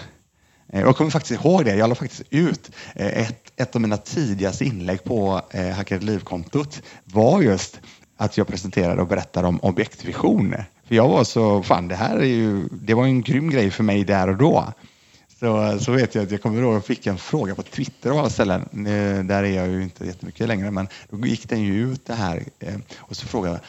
[0.73, 1.75] Eh, Jag kommer faktiskt ihåg det.
[1.75, 6.81] Jag la faktiskt ut eh, ett, ett av mina tidigaste inlägg på eh, Hackade Liv-kontot
[7.03, 7.79] var just
[8.17, 10.55] att jag presenterade och berättade om objektvision.
[10.87, 13.83] För jag var så, fan det här är ju, det var en grym grej för
[13.83, 14.73] mig där och då.
[15.39, 18.09] Så, så vet jag att jag kommer ihåg att jag fick en fråga på Twitter
[18.09, 18.69] av alla ställen.
[19.27, 22.43] Där är jag ju inte jättemycket längre, men då gick den ju ut det här.
[22.59, 23.59] Eh, och så frågade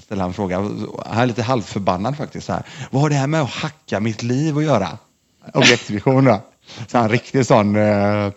[0.00, 0.58] ställde han en fråga,
[1.06, 2.46] han är lite halvförbannad faktiskt.
[2.46, 2.62] Så här.
[2.90, 4.98] Vad har det här med att hacka mitt liv att göra?
[5.54, 6.40] Objektvision då.
[6.88, 8.32] Så han riktigt sån eh, eh,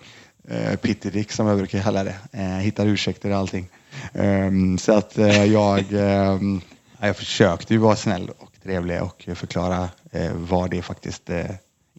[0.52, 2.16] uh, uh, pittedick som jag brukar kalla det.
[2.36, 3.70] Uh, hittar ursäkter och allting.
[4.14, 6.62] Ehm, så att eh, jag, ehm,
[7.00, 11.30] jag försökte ju vara snäll och trevlig och förklara eh, vad det faktiskt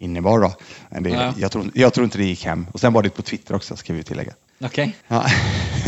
[0.01, 0.41] innebar.
[0.41, 0.53] Då.
[0.91, 1.35] Men det, Ja.
[1.39, 2.67] jag, tror, jag tror inte det gick hem.
[2.73, 4.33] Och sen var det på Twitter också, ska vi tillägga.
[4.65, 4.97] Okej.
[5.09, 5.27] Ja.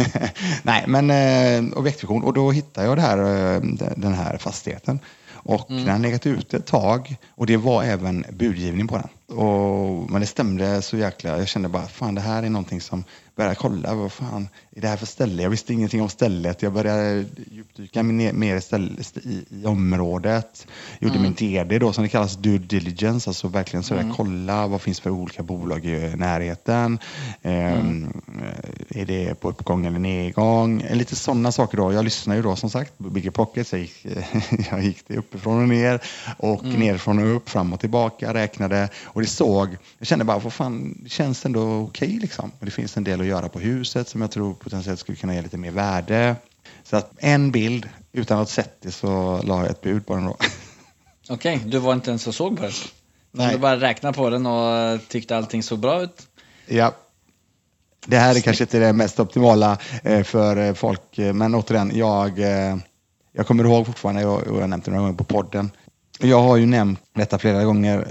[0.63, 2.25] Nej, men eh, objektvision.
[2.25, 3.61] Och då hittade jag här, eh,
[3.97, 4.99] den här fastigheten.
[5.43, 7.17] Och den har legat ute ett tag.
[7.35, 9.39] Och det var även budgivning på den.
[9.39, 11.39] Och, men det stämde så jäkla...
[11.39, 13.05] Jag kände bara, fan det här är någonting som...
[13.37, 15.43] Började kolla, vad fan är det här för ställe?
[15.43, 16.63] Jag visste ingenting om stället.
[16.63, 20.67] Jag började djupdyka mer mer i, i, i området.
[20.99, 23.31] Gjorde min DD då, som det kallas, due diligence.
[23.31, 26.99] Alltså verkligen sådär, kolla vad finns för olika bolag i närheten.
[27.43, 28.23] Ehm,
[28.89, 30.81] Är det på uppgång eller nedgång?
[30.81, 31.93] Eh, Lite sådana saker då.
[31.93, 33.73] Jag lyssnar ju då som sagt på Bigger Pockets.
[33.73, 34.07] Jag gick,
[34.71, 36.01] jag gick det upp uppifrån och ner
[36.37, 36.81] och mm.
[36.81, 40.99] nerifrån och upp, fram och tillbaka, räknade och det såg, jag kände bara, vad fan,
[41.03, 42.51] det känns ändå okej okay, liksom.
[42.61, 45.43] Det finns en del att göra på huset som jag tror potentiellt skulle kunna ge
[45.43, 46.37] lite mer värde.
[46.85, 50.25] Så att en bild, utan att sett det så la jag ett bud på den
[50.25, 50.37] då.
[51.29, 52.73] Okej, okay, du var inte ens och såg på den?
[53.33, 53.53] Nej.
[53.53, 56.27] Du bara räknade på den och tyckte allting såg bra ut?
[56.67, 56.95] Ja.
[58.07, 61.93] Det här är kanske inte det mest optimala eh, för eh, folk, eh, men återigen,
[61.95, 62.39] jag,
[63.33, 65.71] jag kommer ihåg fortfarande, och jag har nämnt det några gånger på podden,
[66.21, 68.07] jag har ju nämnt detta flera gånger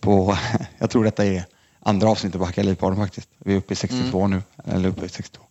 [0.00, 0.36] på,
[0.78, 1.44] jag tror detta är
[1.86, 3.28] andra avsnittet på Hacka Livpodden faktiskt.
[3.38, 4.30] Vi är uppe i 62 mm.
[4.30, 5.42] nu, eller uppe i 62.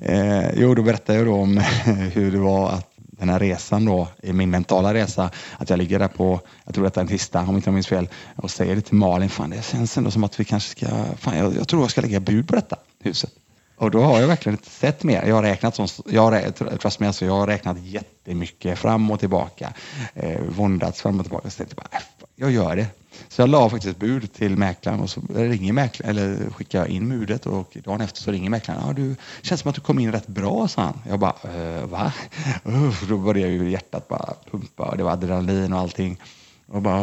[0.00, 1.56] Eh, jo, då berättade jag då om
[2.12, 5.98] hur det var att den här resan då, i min mentala resa, att jag ligger
[5.98, 8.76] där på, jag tror detta är en tisdag om inte jag minns fel, och säger
[8.76, 10.86] det till Malin, fan det känns ändå som att vi kanske ska,
[11.18, 13.30] fan jag, jag tror jag ska lägga bud på detta huset.
[13.78, 15.24] Och då har jag verkligen inte sett mer.
[15.26, 19.20] Jag har räknat, som, jag har, trust me, alltså, jag har räknat jättemycket fram och
[19.20, 19.72] tillbaka.
[20.14, 21.50] Eh, våndats fram och tillbaka.
[21.50, 22.02] Så jag, bara, äh,
[22.36, 22.86] jag gör det.
[23.28, 26.88] Så jag la faktiskt ett bud till mäklaren och så ringer mäklaren, eller skickar jag
[26.88, 28.82] in budet och dagen efter så ringer mäklaren.
[28.86, 31.00] Ja, du känns som att du kom in rätt bra, sa han.
[31.08, 32.12] Jag bara, äh, va?
[32.66, 36.18] Uh, då började ju hjärtat bara pumpa och det var adrenalin och allting.
[36.72, 37.00] Och bara,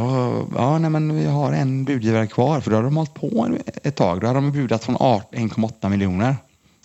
[0.56, 3.96] ja, nej, men vi har en budgivare kvar, för då har de hållit på ett
[3.96, 4.22] tag.
[4.22, 6.36] Då har de budat från 1,8 miljoner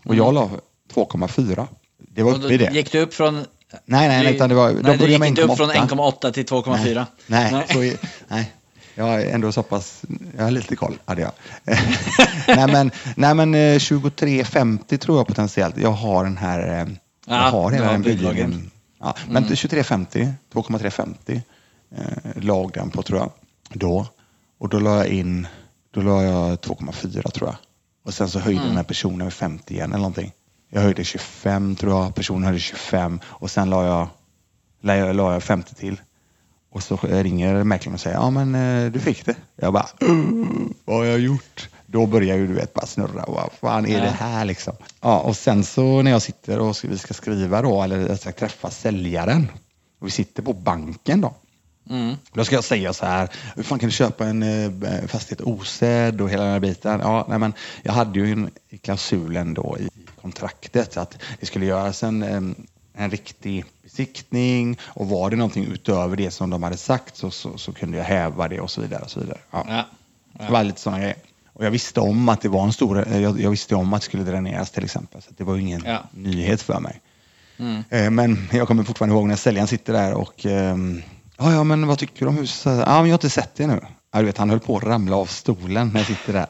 [0.04, 0.50] och jag la
[0.94, 1.66] 2,4.
[1.98, 2.70] Det var uppe i det.
[2.72, 3.44] Gick du upp från
[3.84, 4.72] Nej, nej, utan det var...
[4.72, 7.06] Nej, du gick inte upp från 1,8 till 2,4?
[7.26, 7.66] Nej, nej.
[7.68, 8.52] Så, nej.
[8.94, 10.02] Jag är ändå så pass,
[10.36, 11.32] jag har lite koll hade jag.
[12.46, 15.76] nej men, nej men 23,50 eh, tror jag potentiellt.
[15.76, 16.88] Jag har den här, eh,
[17.26, 18.70] jag har hela den budgivningen.
[19.00, 19.54] Ja, men mm.
[19.54, 21.42] 23,50, 2,350
[21.96, 23.32] eh, lag den på tror jag.
[23.68, 24.06] Då.
[24.58, 25.46] Och då la jag in,
[25.90, 27.56] då la jag 2,4 tror jag.
[28.04, 28.68] Och sen så höjde mm.
[28.68, 30.32] den här personen med 50 igen eller någonting.
[30.70, 34.08] Jag höjde 25 tror jag, personen höjde 25 och sen la jag,
[34.80, 36.00] la jag, la jag 50 till.
[36.72, 39.36] Och så ringer mäklaren och säger, ja men eh, du fick det.
[39.56, 39.88] Jag bara,
[40.84, 41.68] vad har jag gjort?
[41.86, 43.24] Då börjar ju du vet bara snurra.
[43.28, 44.04] Vad fan är ja.
[44.04, 44.74] det här liksom?
[45.00, 48.32] Ja, och sen så när jag sitter och vi ska skriva då, eller jag ska
[48.32, 49.48] träffa säljaren.
[50.00, 51.34] Och vi sitter på banken då.
[51.90, 52.16] Mm.
[52.32, 56.20] Då ska jag säga så här, hur fan kan du köpa en eh, fastighet osedd
[56.20, 57.00] och hela den här biten?
[57.00, 58.50] Ja, nej, men jag hade ju en
[58.82, 59.88] klausulen då i
[60.20, 62.22] kontraktet att det skulle göras en,
[62.94, 67.58] en riktig besiktning och var det någonting utöver det som de hade sagt så, så,
[67.58, 69.02] så kunde jag häva det och så vidare.
[69.02, 69.38] Och så vidare.
[69.50, 69.64] Ja.
[69.68, 69.84] Ja.
[70.38, 70.46] Ja.
[70.46, 71.16] Det var lite sådana grejer.
[71.52, 74.04] Och jag visste om att det var en stor, jag, jag visste om att det
[74.04, 75.22] skulle dräneras till exempel.
[75.22, 76.02] Så det var ingen ja.
[76.12, 77.00] nyhet för mig.
[77.58, 77.84] Mm.
[77.90, 81.02] Eh, men jag kommer fortfarande ihåg när säljaren sitter där och ehm,
[81.40, 82.79] ja, ja, men vad tycker du om huset?
[82.87, 83.81] Ja, men jag har inte sett det nu.
[84.12, 86.46] Ja, du vet, han höll på att ramla av stolen när jag sitter där.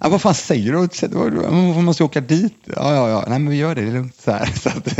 [0.00, 1.50] Ja, vad fan säger du?
[1.50, 2.56] Man måste åka dit.
[2.64, 3.24] Ja, ja, ja.
[3.28, 3.80] Nej, men vi gör det.
[3.80, 4.16] Det är lugnt.
[4.16, 4.46] Så, här.
[4.54, 4.98] så att,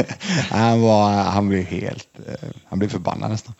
[0.51, 2.09] han, var, han blev helt...
[2.27, 3.55] Eh, han blev förbannad nästan.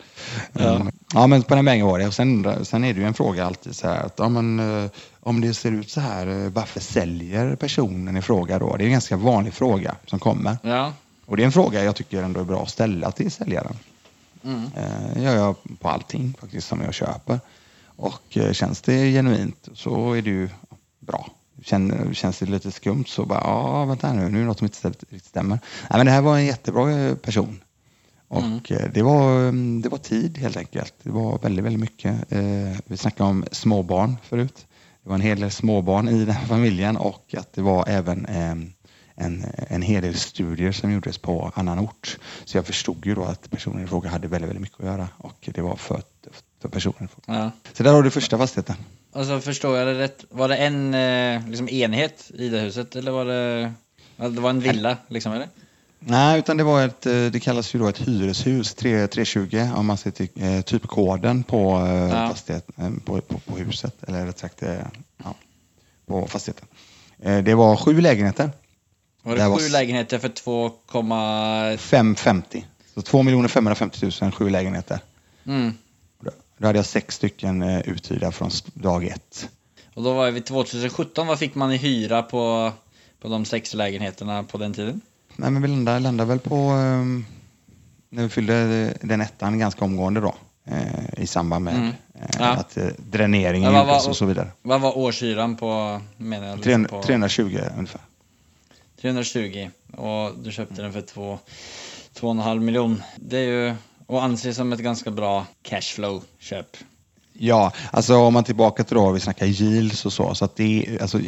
[0.53, 0.91] Ja, mm.
[1.13, 2.07] ja men på den vägen var det.
[2.07, 4.89] Och sen, sen är det ju en fråga alltid så här att ja, men, eh,
[5.19, 8.75] om det ser ut så här, eh, varför säljer personen i fråga då?
[8.77, 10.57] Det är en ganska vanlig fråga som kommer.
[10.63, 10.93] Ja.
[11.25, 13.75] Och det är en fråga jag tycker ändå är bra att ställa till säljaren.
[14.43, 14.69] Mm.
[15.13, 17.39] Det gör jag på allting faktiskt som jag köper.
[17.95, 20.49] Och känns det genuint så är det ju
[20.99, 21.29] bra.
[21.61, 24.65] Känner, känns det lite skumt så bara, ja vänta nu, nu är det något som
[24.65, 25.59] inte riktigt stämmer.
[25.89, 27.61] Nej, men det här var en jättebra eh, person.
[28.27, 28.61] Och mm.
[28.69, 30.93] Eh, det, var, mm, det var tid helt enkelt.
[31.03, 32.31] Det var väldigt, väldigt mycket.
[32.31, 34.67] Eh, vi snackade om småbarn förut.
[35.03, 38.25] Det var en hel del småbarn i den här familjen och att det var även
[39.19, 42.17] en, en hel del studier som gjordes på annan ort.
[42.45, 45.07] Så jag förstod ju då att personen i fråga hade väldigt, väldigt mycket att göra
[45.17, 46.01] och det var för,
[46.61, 47.39] för personen i fråga.
[47.39, 47.51] Ja.
[47.73, 48.75] Så där har du första fastigheten.
[49.13, 50.25] Alltså förstår jag det rätt?
[50.29, 53.73] Var det en eh, liksom, enhet i det huset eller var det,
[54.17, 55.47] det var en villa liksom eller?
[55.99, 59.85] Nej, utan det var ett, eh, det kallas ju då ett hyreshus, 3, 320 om
[59.85, 61.71] man ser till eh, typkoden på,
[62.11, 62.29] ja.
[62.29, 62.67] fastighet,
[63.05, 64.63] på, på, på, huset, eller rätt sagt
[65.23, 65.33] ja,
[66.05, 66.67] på fastigheten.
[67.43, 68.51] Det var sju lägenheter.
[69.23, 69.69] Var det, det sju var...
[69.69, 72.65] lägenheter för 2,550?
[72.93, 74.99] Så 2 550 000, sju lägenheter.
[75.45, 75.73] Mm.
[76.59, 79.49] Då hade jag sex stycken eh, uthyrda från dag ett.
[79.93, 81.27] Och då var vi 2017.
[81.27, 82.71] Vad fick man i hyra på,
[83.21, 85.01] på de sex lägenheterna på den tiden?
[85.35, 87.25] Nej, men vi landade, landade väl på, um,
[88.09, 90.35] när vi fyllde den ettan ganska omgående då.
[90.65, 91.87] Eh, I samband med mm.
[91.87, 92.45] eh, ja.
[92.45, 94.47] att eh, dräneringen ja, gjordes och så vidare.
[94.61, 98.01] Vad var årshyran på, menar jag, 300, på 320 ungefär.
[99.01, 103.01] 320 och du köpte den för 2,5 miljoner.
[103.15, 103.75] Det är ju
[104.07, 106.77] och anses som ett ganska bra cashflow-köp.
[107.33, 110.97] Ja, alltså om man tillbaka till då, vi snackar yields och så, så att det
[111.01, 111.19] alltså,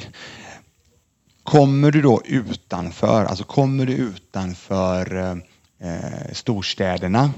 [1.44, 5.18] Kommer du då utanför, alltså kommer du utanför
[5.80, 7.32] eh, storstäderna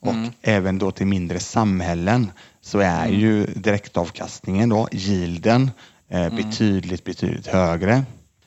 [0.00, 5.70] och även då till mindre samhällen så är ju direktavkastningen då, yielden,
[6.08, 8.04] eh, betydligt, betydligt högre.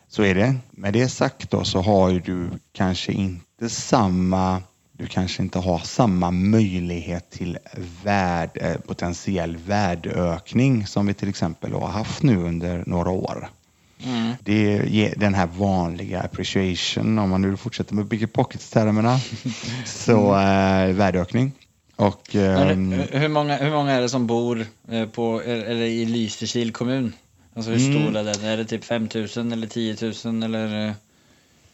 [0.09, 0.55] Så är det.
[0.71, 6.31] Med det sagt då så har du kanske inte samma du kanske inte har samma
[6.31, 7.57] möjlighet till
[8.03, 13.49] värd, eh, potentiell värdeökning som vi till exempel har haft nu under några år.
[14.43, 19.19] Det är den här vanliga appreciation, om man nu fortsätter med bigger pockets-termerna,
[19.85, 21.51] så äh, värdeökning.
[21.95, 26.71] Och, hur- hur, många, hur många är det som bor eh, på, eller i Lysekil
[26.71, 27.13] kommun?
[27.57, 27.91] Alltså hur Mm.
[28.11, 28.45] stor är den?
[28.45, 30.87] Är det typ 5000 eller 10 000 eller?
[30.87, 30.93] eh?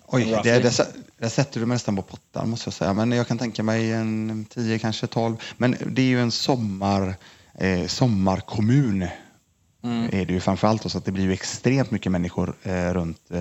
[0.07, 2.93] Oj, det, det, det sätter du mig nästan på pottan måste jag säga.
[2.93, 5.35] Men jag kan tänka mig en 10, kanske 12.
[5.57, 7.15] Men det är ju en sommar,
[7.59, 9.07] eh, sommarkommun.
[10.11, 10.91] Är det ju framförallt.
[10.91, 13.31] Så att det blir ju extremt mycket människor eh, runt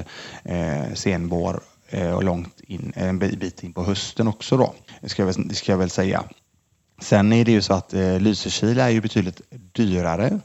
[0.44, 4.74] eh, senvår eh, och långt in, en bi- bit in på hösten också då.
[5.00, 6.24] Det ska jag väl, ska jag väl säga.
[7.02, 9.40] Sen är det ju så att eh, Lysekil är ju betydligt
[9.72, 10.40] dyrare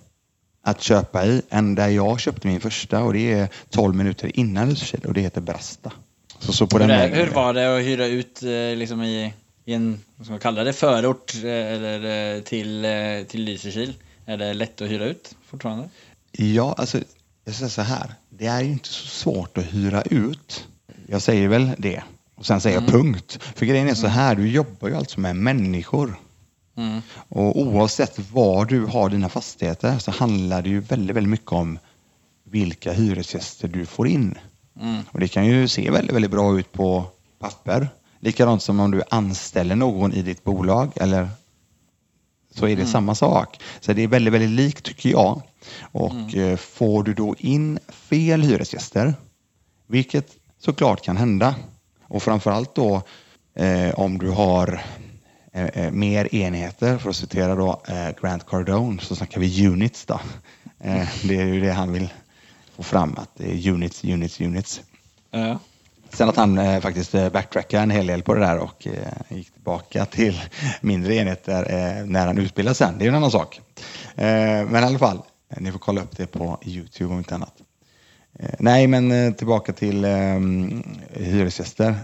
[0.67, 4.69] att köpa i än där jag köpte min första och det är 12 minuter innan
[4.69, 5.91] Lysekil och det heter Brasta.
[6.39, 9.33] Så, så på Hur, den är, hur var det att hyra ut eh, liksom i,
[9.65, 12.85] i en, vad ska man kalla det, förort eh, eller eh, till,
[13.27, 13.93] till Lysekil?
[14.25, 15.89] Är det lätt att hyra ut fortfarande?
[16.31, 16.99] Ja, alltså
[17.45, 18.13] jag säger så här.
[18.29, 20.67] Det är ju inte så svårt att hyra ut.
[21.07, 22.03] Jag säger väl det.
[22.35, 23.39] Och sen säger jag punkt.
[23.55, 26.19] För grejen är så här, du jobbar ju alltså med människor.
[26.77, 27.01] Mm.
[27.29, 31.79] Och oavsett var du har dina fastigheter så handlar det ju väldigt, väldigt mycket om
[32.43, 34.37] vilka hyresgäster du får in.
[34.81, 35.03] Mm.
[35.11, 37.03] Och det kan ju se väldigt, väldigt bra ut på
[37.39, 37.89] papper.
[38.19, 41.29] Likadant som om du anställer någon i ditt bolag eller
[42.55, 43.59] så är det samma sak.
[43.79, 45.41] Så det är väldigt, väldigt likt tycker jag.
[45.81, 49.13] Och eh, får du då in fel hyresgäster,
[49.87, 51.55] vilket såklart kan hända,
[52.01, 53.01] och framförallt då
[53.55, 54.81] eh, om du har
[55.57, 60.05] eh, eh, mer enheter, för att citera då eh, Grant Cardone, så snackar vi units
[60.05, 60.19] då.
[60.79, 62.09] Eh, det är ju det han vill
[62.75, 64.81] få fram, att det är units, units, units.
[65.31, 65.59] Ja.
[66.09, 68.87] Sen att han eh, faktiskt eh, backtrackade en hel del på det där och
[69.29, 70.41] gick tillbaka till
[70.81, 72.97] mindre enheter när han utbildade sen.
[72.97, 73.61] Det är ju en annan sak.
[74.15, 75.21] Men i alla fall,
[75.57, 77.53] ni får kolla upp det på Youtube om inte annat.
[78.59, 80.39] Nej, men tillbaka till eh,
[81.13, 81.95] hyresgäster.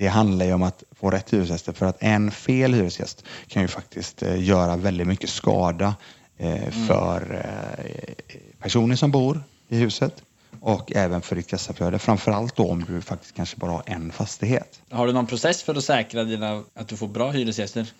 [0.00, 3.68] Det handlar ju om att få rätt hyresgäster för att en fel hyresgäst kan ju
[3.68, 5.94] faktiskt eh, göra väldigt mycket skada
[6.38, 8.14] eh, för eh,
[8.58, 10.22] personer som bor i huset
[10.60, 11.98] och även för ditt kassaflöde.
[11.98, 14.82] Framförallt då om du faktiskt kanske bara har en fastighet.
[14.90, 17.92] Har du någon process för att säkra dina, att du får bra hyresgäster?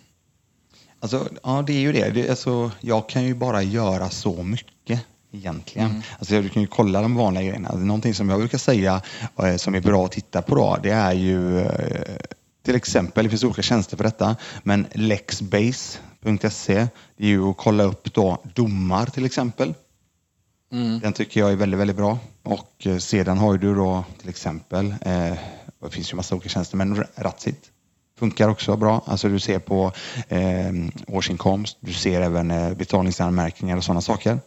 [0.99, 2.09] Alltså, ja, det är ju det.
[2.09, 4.80] det alltså, jag kan ju bara göra så mycket
[5.31, 6.03] egentligen.
[6.19, 7.69] Alltså, du kan ju kolla de vanliga grejerna.
[7.69, 9.01] Alltså, någonting som jag brukar säga
[9.43, 12.17] eh, som är bra att titta på då, det är ju eh,
[12.65, 17.83] till exempel, det finns olika tjänster för detta, men lexbase.se, det är ju att kolla
[17.83, 19.73] upp då domar till exempel.
[21.01, 22.19] Den tycker jag är väldigt, väldigt bra.
[22.43, 25.33] Och eh, sedan har du då till exempel, eh,
[25.81, 27.71] det finns ju massa olika tjänster, men Ratsit
[28.19, 29.01] funkar också bra.
[29.05, 29.91] Alltså du ser på
[30.27, 30.71] eh,
[31.07, 34.39] årsinkomst, du ser även eh, betalningsanmärkningar och sådana saker.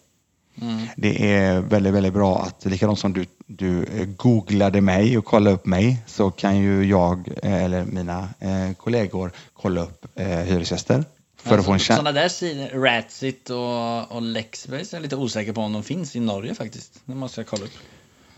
[0.96, 5.56] Det är väldigt, väldigt bra att likadant som du, du eh, googlade mig och kollade
[5.56, 11.04] upp mig så kan ju jag eh, eller mina eh, kollegor kolla upp eh, hyresgäster
[11.36, 15.52] för att få en Sådana där sidor, Ratsit och, och Lexbase är jag lite osäker
[15.52, 17.00] på om de finns i Norge faktiskt.
[17.04, 17.72] Det måste jag kolla upp.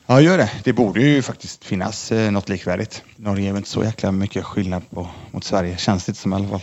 [0.07, 0.51] Ja, gör det.
[0.65, 3.03] Det borde ju faktiskt finnas eh, något likvärdigt.
[3.17, 6.37] Norge är väl inte så jäkla mycket skillnad på, mot Sverige, känns det som i
[6.37, 6.63] alla fall.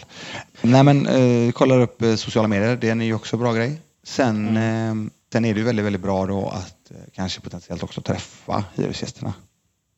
[0.62, 3.82] Nej, men eh, kollar upp eh, sociala medier, det är ju också bra grej.
[4.04, 4.94] Sen, eh,
[5.34, 9.34] sen är det ju väldigt, väldigt bra då att eh, kanske potentiellt också träffa hyresgästerna.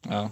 [0.10, 0.30] Ja.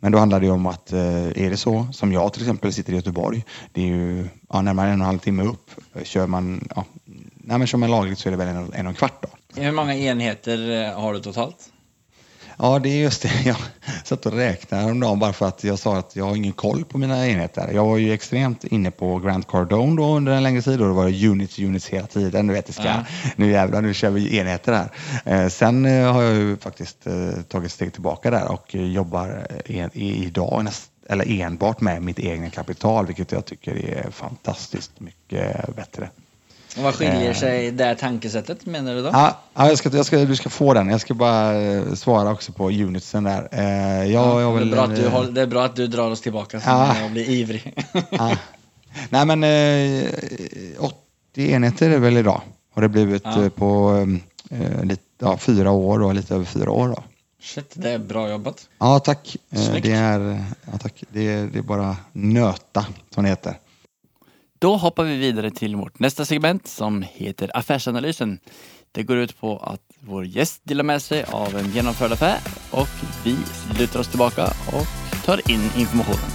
[0.00, 2.92] Men då handlar det om att eh, är det så, som jag till exempel sitter
[2.92, 5.70] i Göteborg, det är ju ja, närmare en och en halv timme upp.
[5.94, 6.84] Eh, Kör man, ja,
[7.34, 9.22] nej, men kör man lagligt så är det väl en, och- en och en kvart
[9.22, 9.60] då.
[9.62, 11.72] Hur många enheter har du totalt?
[12.58, 13.30] Ja, det är just det.
[13.44, 13.56] Jag
[14.04, 16.98] satt och räknade häromdagen bara för att jag sa att jag har ingen koll på
[16.98, 17.70] mina enheter.
[17.74, 20.92] Jag var ju extremt inne på Grant Cardone då under en längre tid och det
[20.94, 22.46] var units, units hela tiden.
[22.46, 23.04] Du vet, det ska, Ja.
[23.36, 24.88] nu jävlar, nu kör vi enheter här.
[25.24, 29.46] Eh, sen eh, har jag ju faktiskt eh, tagit ett steg tillbaka där och jobbar
[29.66, 35.00] eh, en, idag näst, eller enbart med mitt egna kapital, vilket jag tycker är fantastiskt
[35.00, 36.10] mycket bättre.
[36.76, 37.34] Och vad skiljer Eh.
[37.34, 39.08] sig det här tankesättet menar du då?
[39.12, 40.88] Ja, ja jag ska, jag ska, du ska få den.
[40.88, 43.48] Jag ska bara eh, svara också på unitsen där.
[43.52, 43.64] Eh,
[44.12, 46.20] jag, jag det, är vill, bra att du, det är bra att du drar oss
[46.20, 46.96] tillbaka så Ja.
[47.00, 47.84] jag blir ivrig.
[48.10, 48.36] ja.
[49.10, 50.10] Nej men eh,
[50.78, 50.96] 80
[51.52, 52.40] enheter är det väl idag.
[52.74, 53.50] Har det blivit Ja.
[53.56, 54.06] på
[54.82, 57.02] lite, ja, fyra år då, lite över fyra år då.
[57.42, 58.68] Shit, det är bra jobbat.
[58.78, 59.36] Ja tack.
[59.52, 59.82] Snyggt.
[59.82, 61.04] det, är, ja, tack.
[61.08, 63.54] Det, är, det är bara nöta som det heter.
[64.58, 68.38] Då hoppar vi vidare till vårt nästa segment som heter Affärsanalysen.
[68.92, 72.38] Det går ut på att vår gäst delar med sig av en genomförd affär
[72.70, 72.88] och
[73.24, 73.36] vi
[73.78, 74.86] lutar oss tillbaka och
[75.24, 76.30] tar in informationen.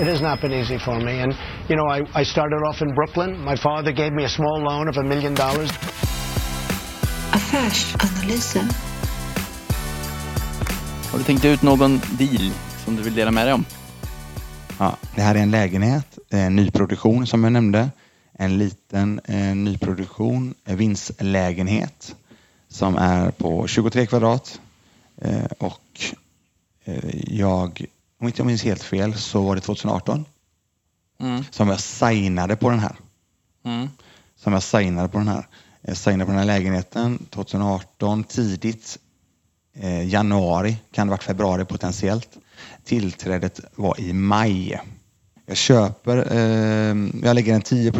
[0.00, 1.20] It has not been easy for me.
[1.20, 1.34] And,
[1.68, 3.44] you know, I, I started off in Brooklyn.
[3.44, 5.70] My father gave me a small loan of a million dollars.
[7.32, 8.89] Affärsanalysen.
[11.10, 12.52] Har du tänkt ut någon deal
[12.84, 13.64] som du vill dela med dig om?
[14.78, 17.90] Ja, det här är en lägenhet, en nyproduktion som jag nämnde.
[18.32, 22.16] En liten eh, nyproduktion, en vinstlägenhet
[22.68, 24.60] som är på 23 kvadrat.
[25.16, 26.00] Eh, och
[26.84, 27.84] eh, jag,
[28.20, 30.24] om inte jag minns helt fel, så var det 2018
[31.22, 31.44] Mm.
[31.50, 32.96] som jag signade på den här.
[33.64, 33.88] Mm.
[34.36, 35.46] Som jag signade på den här.
[35.80, 38.98] Jag signade på den här lägenheten 2018 tidigt.
[39.74, 42.38] Eh, januari, kan det varit februari potentiellt.
[42.84, 44.80] Tillträdet var i maj.
[45.46, 47.92] Jag köper, eh, jag lägger en 10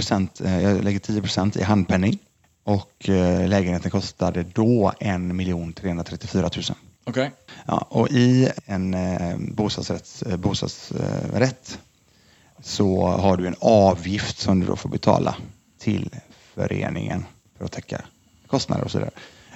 [0.45, 2.19] eh, jag lägger 10 i handpenning
[2.65, 3.09] och
[3.47, 6.65] lägenheten kostade då 1 334 000.
[7.05, 7.31] Okej.
[7.67, 8.97] Ja, och i en
[9.55, 11.79] bostadsrätt, bostadsrätt
[12.63, 15.37] så har du en avgift som du då får betala
[15.79, 16.11] till
[16.55, 17.25] föreningen
[17.59, 18.05] för att täcka
[18.47, 19.11] kostnader och så där.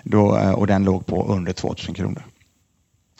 [0.05, 2.23] Då, eh, och den låg på under 2000 kronor.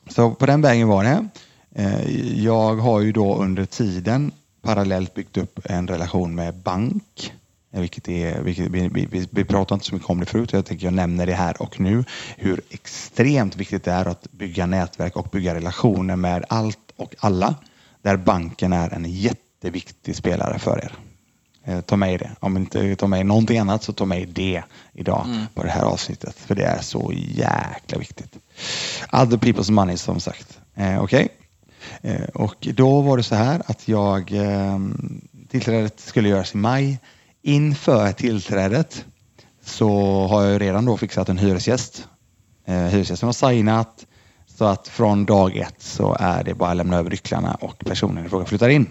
[0.09, 1.29] Så på den vägen var det.
[1.75, 4.33] Eh, jag har ju då under tiden
[4.63, 7.33] parallellt byggt upp en relation med bank.
[7.73, 10.53] Eh, vilket är, vilket, vi, vi, vi, vi pratar inte så mycket om det förut.
[10.53, 12.05] Jag tänker jag nämner det här och nu.
[12.37, 17.55] Hur extremt viktigt det är att bygga nätverk och bygga relationer med allt och alla.
[18.03, 20.93] Där banken är en jätteviktig spelare för er.
[21.65, 22.31] Eh, Ta med det.
[22.41, 24.63] Om inte ta med någonting annat så ta med det
[24.93, 26.37] idag på det här avsnittet.
[26.37, 28.33] För det är så jäkla viktigt.
[29.13, 30.59] Other people's money som sagt.
[30.75, 31.29] Eh, Okej?
[32.03, 34.79] Eh, och då var det så här att jag eh,
[35.51, 36.99] tillträdet skulle göras i maj.
[37.43, 39.05] Inför tillträdet
[39.65, 39.91] så
[40.27, 42.09] har jag redan då fixat en hyresgäst.
[42.67, 44.07] Eh, hyresgästen har signat
[44.47, 48.27] så att från dag ett så är det bara att lämna över nycklarna och personen
[48.27, 48.87] i fråga flyttar in.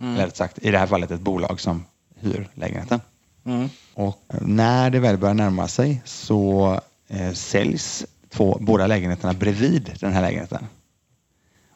[0.00, 1.84] Eller rätt sagt, i det här fallet ett bolag som
[2.20, 3.00] hyr lägenheten.
[3.44, 3.68] Mm.
[3.94, 10.12] Och när det väl börjar närma sig så eh, säljs två, båda lägenheterna bredvid den
[10.12, 10.66] här lägenheten.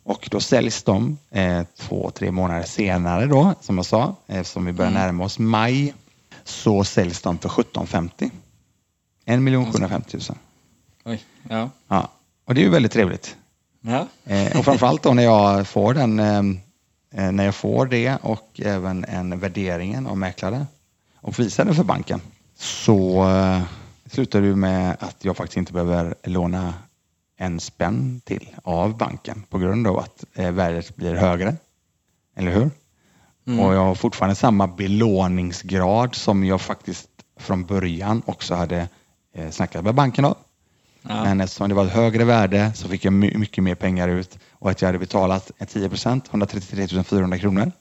[0.03, 4.73] Och då säljs de eh, två, tre månader senare då, som jag sa, eftersom vi
[4.73, 5.95] börjar närma oss maj,
[6.45, 8.31] så säljs de för 1750.
[9.25, 9.41] 1
[9.73, 10.39] 750 000.
[11.05, 11.71] Oj, ja.
[11.89, 12.09] Ja.
[12.45, 13.37] Och det är ju väldigt trevligt.
[13.81, 14.07] Ja.
[14.25, 16.43] Eh, och framförallt då när jag får den, eh,
[17.15, 20.67] när jag får det och även en värderingen av mäklare
[21.21, 22.21] och visar den för banken
[22.57, 23.63] så eh,
[24.07, 26.75] slutar det med att jag faktiskt inte behöver låna
[27.37, 31.57] en spänn till av banken på grund av att eh, värdet blir högre.
[32.37, 32.71] Eller hur?
[33.61, 38.89] Och jag har fortfarande samma belåningsgrad som jag faktiskt från början också hade
[39.35, 40.35] eh, snackat med banken om.
[41.03, 41.25] Ja.
[41.25, 44.39] Men eftersom det var ett högre värde så fick jag my- mycket mer pengar ut
[44.65, 47.73] och att jag hade betalat en 10 procent, 133 400 kronor.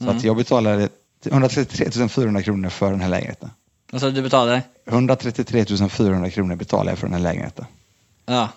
[0.00, 0.88] Så att jag betalade
[1.26, 3.50] 133 400 kronor för den här lägenheten.
[3.92, 4.62] Alltså du betalade?
[4.86, 7.64] 133 400 kronor betalade jag för den här lägenheten.
[8.26, 8.48] Ja.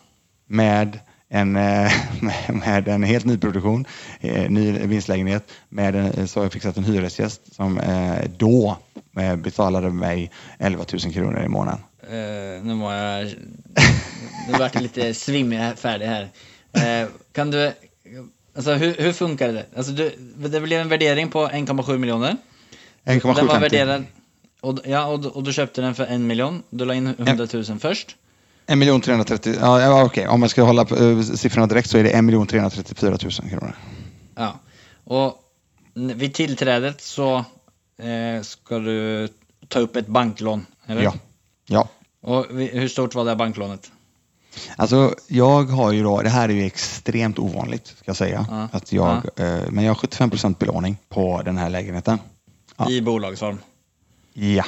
[0.48, 1.00] Med
[1.30, 1.92] en, eh,
[2.50, 3.86] med- en helt ny produktion,
[4.20, 8.78] eh, ny vinstlägenhet, med en, så har jag fixat en hyresgäst som eh, då
[9.20, 11.80] eh, betalade mig 11 000 kronor i månaden.
[12.02, 13.34] Eh, nu var jag...
[14.48, 16.30] Nu vart jag lite svimmig här, färdig här.
[16.76, 17.74] Eh, kan du...
[18.56, 19.66] Alltså hur, hur funkar det?
[19.76, 22.38] Alltså du, det blev en värdering på 1,7 miljoner.
[23.04, 23.60] Den var 1,750.
[23.60, 24.04] värderad...
[24.62, 26.64] Och, ja, och, och du köpte den för en miljon.
[26.70, 28.16] Du la in 100 000 först.
[28.68, 32.04] 1 miljon 330, ja, okej, om man ska hålla på, eh, siffrorna direkt så är
[32.04, 33.76] det 1 miljon 334 000 kronor.
[34.36, 34.60] Ja.
[35.04, 35.40] Och
[35.94, 37.46] vid tillträdet så
[37.98, 39.28] eh, ska du
[39.68, 41.02] ta upp ett banklån, eller?
[41.02, 41.14] Ja.
[41.66, 41.90] Ja.
[42.22, 43.92] Och hur stort var det banklånet?
[44.76, 48.46] Alltså, jag har ju då, det här är ju extremt ovanligt, ska jag säga.
[48.50, 48.68] Ja.
[48.72, 52.20] Att jag, eh, men jag har 75 procent belåning på den här lägenheten.
[52.78, 52.90] Ja.
[52.90, 53.58] I bolagsform?
[54.34, 54.66] Ja.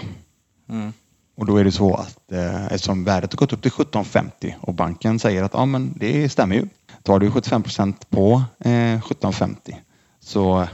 [0.70, 0.94] Mm.
[1.38, 4.74] Och då är det så att eh, eftersom värdet har gått upp till 17,50 och
[4.74, 6.68] banken säger att ja, men det stämmer ju.
[7.04, 9.76] Tar du 75 procent på eh, 17,50
[10.20, 10.68] så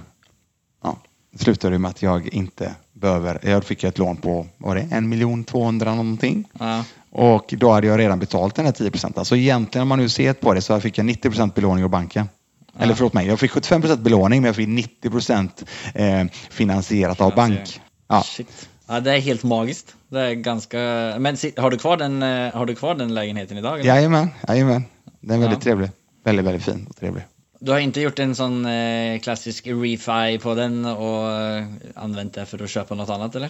[0.83, 0.97] ja,
[1.39, 5.03] slutar det med att jag inte behöver, jag fick ett lån på, var det, 1
[5.03, 6.47] miljon 200 någonting.
[6.59, 6.83] Ja.
[7.15, 9.25] Och då hade jag redan betalt den här 10 procenten.
[9.25, 11.89] Så egentligen om man nu ser på det så fick jag 90 procent belåning av
[11.89, 12.29] banken.
[12.79, 17.21] Eller förlåt mig, jag fick 75 procent belåning men jag fick 90 procent eh, finansierat
[17.21, 17.81] av bank.
[18.07, 18.23] Ja.
[18.23, 18.69] Shit.
[18.87, 19.95] Ja, det är helt magiskt.
[20.09, 20.77] Det är ganska...
[21.19, 23.79] Men har du kvar den, eh, har du kvar den lägenheten idag?
[23.79, 23.95] eller?
[23.95, 24.83] Jajamän, jajamän.
[25.21, 25.63] Den är väldigt Ja.
[25.63, 25.89] trevlig.
[26.23, 27.23] väldigt, väldigt fin och trevlig.
[27.59, 32.45] Du har inte gjort en sån eh, klassisk refi på den och eh, använt det
[32.45, 33.49] för att köpa något annat eller?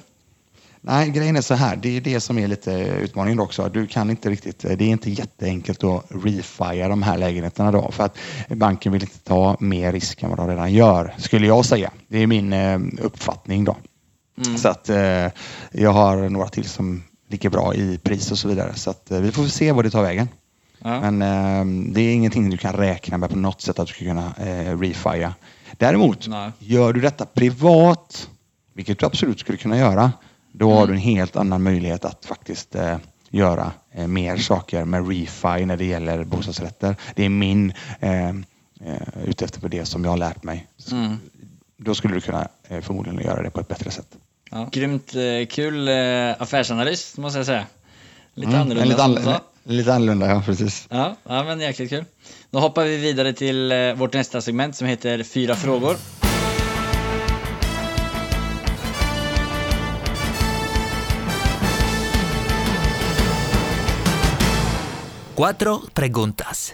[0.86, 1.76] Nej, grejen är så här.
[1.76, 2.72] Det är det som är lite
[3.02, 3.70] utmaningen också.
[3.70, 8.04] Du kan inte riktigt, det är inte jätteenkelt att refia de här lägenheterna då för
[8.04, 8.18] att
[8.50, 11.92] banken vill inte ta mer risk än vad de redan gör, skulle jag säga.
[12.08, 13.78] Det är min eh, uppfattning då.
[14.46, 14.58] Mm.
[14.58, 15.28] Så att eh,
[15.72, 18.74] jag har några till som ligger bra i pris och så vidare.
[18.76, 20.28] Så att eh, vi får se vad det tar vägen.
[20.80, 21.12] Ja.
[21.12, 24.06] Men eh, det är ingenting du kan räkna med på något sätt att du ska
[24.06, 25.34] kunna eh, refia.
[25.78, 26.52] Däremot, Nej.
[26.60, 28.30] gör du detta privat,
[28.74, 30.12] vilket du absolut skulle kunna göra,
[30.56, 30.78] då Mm.
[30.78, 32.98] har du en helt annan möjlighet att faktiskt eh,
[33.30, 36.96] göra eh, mer saker med refi när det gäller bostadsrätter.
[37.16, 38.34] Det är min eh, eh,
[39.26, 40.68] ute efter på det som jag har lärt mig.
[40.92, 41.18] Mm.
[41.78, 44.08] Då skulle du kunna eh, förmodligen göra det på ett bättre sätt.
[44.52, 44.70] Ja.
[44.72, 47.66] Grymt eh, kul eh, affärsanalys måste jag säga.
[48.34, 49.42] Lite Mm, annorlunda lite, sa.
[49.64, 50.88] lite annorlunda, ja precis.
[50.90, 52.06] Ja, ja, men jäkligt kul.
[52.50, 55.96] Då hoppar vi vidare till vårt nästa segment som heter Fyra frågor.
[65.36, 66.74] Cuatro preguntas.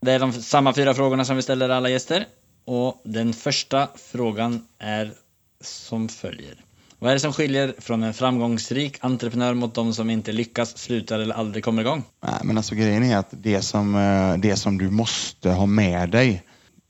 [0.00, 2.26] Det är de samma fyra frågorna som vi ställer alla gäster.
[2.64, 5.12] Och den första frågan är
[5.60, 6.54] som följer.
[6.98, 11.18] Vad är det som skiljer från en framgångsrik entreprenör mot de som inte lyckas, slutar
[11.18, 12.04] eller aldrig kommer igång?
[12.22, 16.10] Nej, men alltså grejen är att det som, eh, det som du måste ha med
[16.10, 16.42] dig,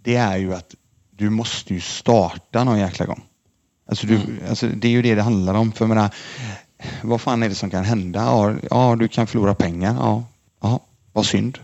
[0.02, 0.74] det är ju att
[1.10, 3.22] du måste ju starta någon jäkla gång.
[3.88, 5.72] Alltså, du, alltså det är ju det det handlar om.
[5.72, 6.14] För jag menar,
[7.02, 8.20] vad fan är det som kan hända?
[8.20, 9.94] Ja, ja du kan förlora pengar.
[9.94, 10.24] Ja,
[11.12, 11.58] vad synd.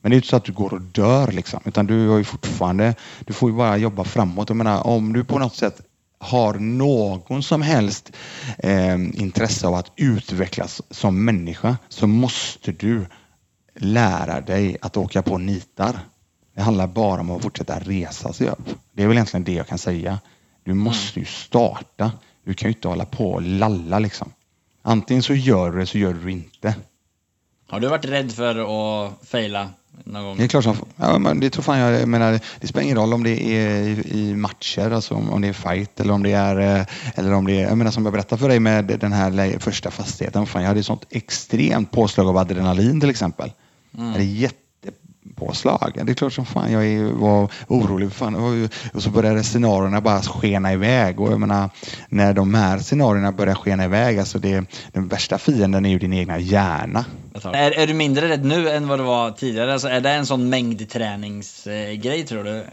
[0.00, 2.24] Men det är inte så att du går och dör liksom, utan du har ju
[2.24, 2.94] fortfarande,
[3.24, 4.48] du får ju bara jobba framåt.
[4.48, 5.80] Jag menar, om du på något sätt
[6.18, 8.12] har någon som helst
[8.58, 13.06] eh, intresse av att utvecklas som människa så måste du
[13.74, 16.00] lära dig att åka på nitar.
[16.54, 18.68] Det handlar bara om att fortsätta resa sig upp.
[18.92, 20.18] Det är väl egentligen det jag kan säga.
[20.64, 22.12] Du måste ju starta.
[22.44, 24.32] Du kan ju inte hålla på och lalla liksom.
[24.82, 26.74] Antingen så gör du det så gör du det inte.
[27.70, 29.70] Har du varit rädd för att fejla
[30.04, 30.36] någon gång?
[30.36, 33.14] Det är klart som, ja, men det tror fan jag, menar, det spelar ingen roll
[33.14, 36.32] om det är i, i matcher, alltså om, om det är fight eller om det
[36.32, 39.12] är, eh, eller om det är, jag menar som jag berättade för dig med den
[39.12, 43.52] här första fastigheten, fan, jag hade ett sånt extremt påslag av adrenalin till exempel.
[43.90, 44.24] Jag hade
[45.40, 45.92] jättepåslag.
[46.04, 48.12] Det är klart som fan jag var orolig.
[48.12, 48.34] För fan.
[48.34, 51.20] Och- Och så började scenarierna bara skena iväg.
[51.20, 51.70] Och jag menar,
[52.08, 56.12] när de här scenarierna börjar skena iväg, alltså det, den värsta fienden är ju din
[56.12, 57.04] egna hjärna.
[57.54, 59.72] Är, är du mindre rädd nu än vad du var tidigare?
[59.72, 62.64] Alltså, är det en sån mängdträningsgrej tror du?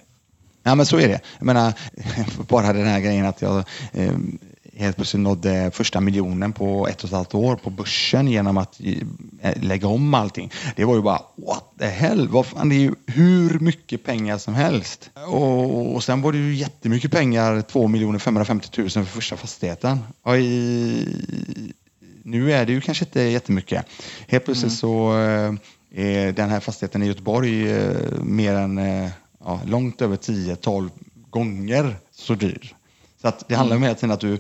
[0.64, 1.20] Ja men så är det.
[1.40, 1.74] Jag menar,
[2.50, 3.58] bara den här grejen att jag
[3.94, 4.12] eh,
[4.78, 8.80] helt plötsligt nådde första miljonen på ett och ett halvt år på börsen genom att
[9.42, 10.52] eh, lägga om allting.
[10.76, 14.38] Det var ju bara what the hell, vad fan, det är ju hur mycket pengar
[14.38, 15.10] som helst.
[15.28, 20.00] Och, och sen var det ju jättemycket pengar, 2 550 000 för första fastigheten.
[20.22, 21.08] Och i,
[22.24, 23.86] nu är det ju kanske inte jättemycket.
[24.28, 25.54] Helt plötsligt så eh,
[25.96, 28.80] är den här fastigheten i Göteborg eh, mer än
[29.40, 30.90] ja, långt över 10-12
[31.30, 32.74] gånger så dyr.
[33.22, 34.40] Så att det handlar om hela tiden att du,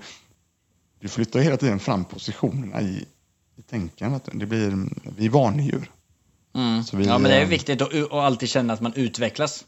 [1.00, 3.06] du flyttar hela tiden fram positionerna i,
[3.56, 4.30] i tänkandet.
[4.34, 5.92] Det blir, vi är vanedjur.
[6.56, 6.84] Mm.
[6.94, 9.66] Vi, ja, men det är viktigt att, att alltid känna att man utvecklas.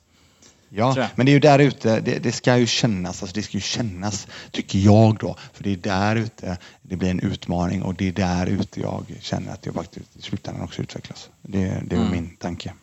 [0.69, 3.57] Ja, men det är ju där ute, det, det ska ju kännas, alltså det ska
[3.57, 5.35] ju kännas, tycker jag då.
[5.53, 9.05] För det är där ute det blir en utmaning och det är där ute jag
[9.21, 11.29] känner att jag faktiskt i slutändan också utvecklas.
[11.41, 12.11] Det, det är Mm.
[12.11, 12.73] min tanke.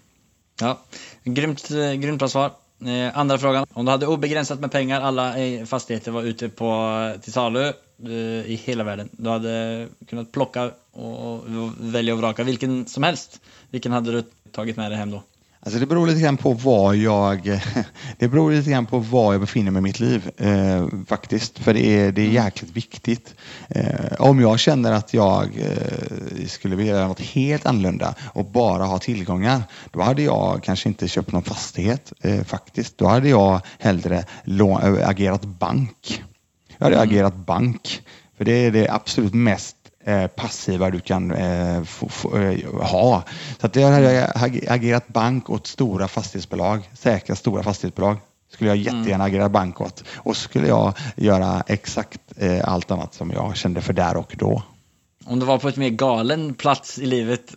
[0.61, 0.81] Ja,
[1.25, 2.53] grymt, grymt bra svar.
[2.85, 3.67] Eh, andra frågan.
[3.73, 5.35] Om du hade obegränsat med pengar, alla
[5.67, 7.73] fastigheter var ute på, till salu
[8.05, 8.13] eh,
[8.51, 9.09] i hela världen.
[9.13, 13.41] Du hade kunnat plocka och, och välja och vraka vilken som helst.
[13.71, 15.23] Vilken hade du tagit med dig hem då?
[15.67, 17.61] Alltså det beror lite grann på var jag,
[18.19, 21.59] det beror lite grann på var jag befinner mig i mitt liv eh, faktiskt.
[21.59, 23.35] För det är, det är jäkligt viktigt.
[23.69, 28.85] Eh, om jag känner att jag eh, skulle vilja göra något helt annorlunda och bara
[28.85, 32.99] ha tillgångar, då hade jag kanske inte köpt någon fastighet eh, faktiskt.
[32.99, 34.25] Då hade jag hellre
[34.61, 36.25] äh, agerat bank.
[36.79, 38.03] Jag hade agerat bank.
[38.37, 39.76] För det är det absolut mest eh,
[40.37, 41.83] passiva du kan eh, eh,
[42.81, 43.23] ha.
[43.61, 48.17] Så att jag hade ag- agerat bank åt stora fastighetsbolag, säkra stora fastighetsbolag.
[48.53, 50.05] Skulle jag jättegärna agera bank åt.
[50.15, 54.63] Och skulle jag göra exakt eh, allt annat som jag kände för där och då.
[55.25, 57.55] Om du var på ett mer galen plats i livet,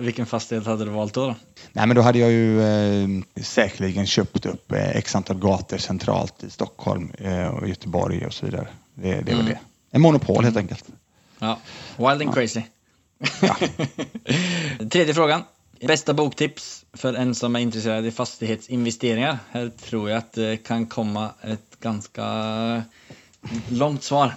[0.00, 1.34] vilken fastighet hade du valt då?
[1.72, 3.08] Nej, men då hade jag ju eh,
[3.42, 8.46] säkerligen köpt upp eh, x antal gator centralt i Stockholm eh, och Göteborg och så
[8.46, 8.68] vidare.
[8.94, 9.58] Det, det var det.
[9.90, 10.84] En monopol helt enkelt.
[11.40, 11.58] Ja,
[11.96, 12.62] wild and crazy.
[14.90, 15.42] Tredje frågan.
[15.86, 19.38] Bästa boktips för en som är intresserad i fastighetsinvesteringar.
[19.50, 22.82] Här tror jag att det kan komma ett ganska
[23.68, 24.34] långt svar.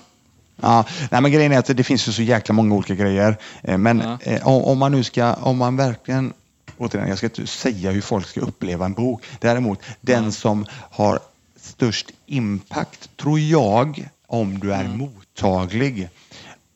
[0.61, 3.37] Ja, nej, men grejen är att det finns ju så jäkla många olika grejer.
[3.63, 4.17] Eh, Men Ja.
[4.21, 6.33] eh, om man nu ska, om man verkligen,
[6.77, 9.23] återigen, jag ska inte säga hur folk ska uppleva en bok.
[9.39, 11.19] Däremot, den som har
[11.55, 16.09] störst impact, tror jag, om du är mottaglig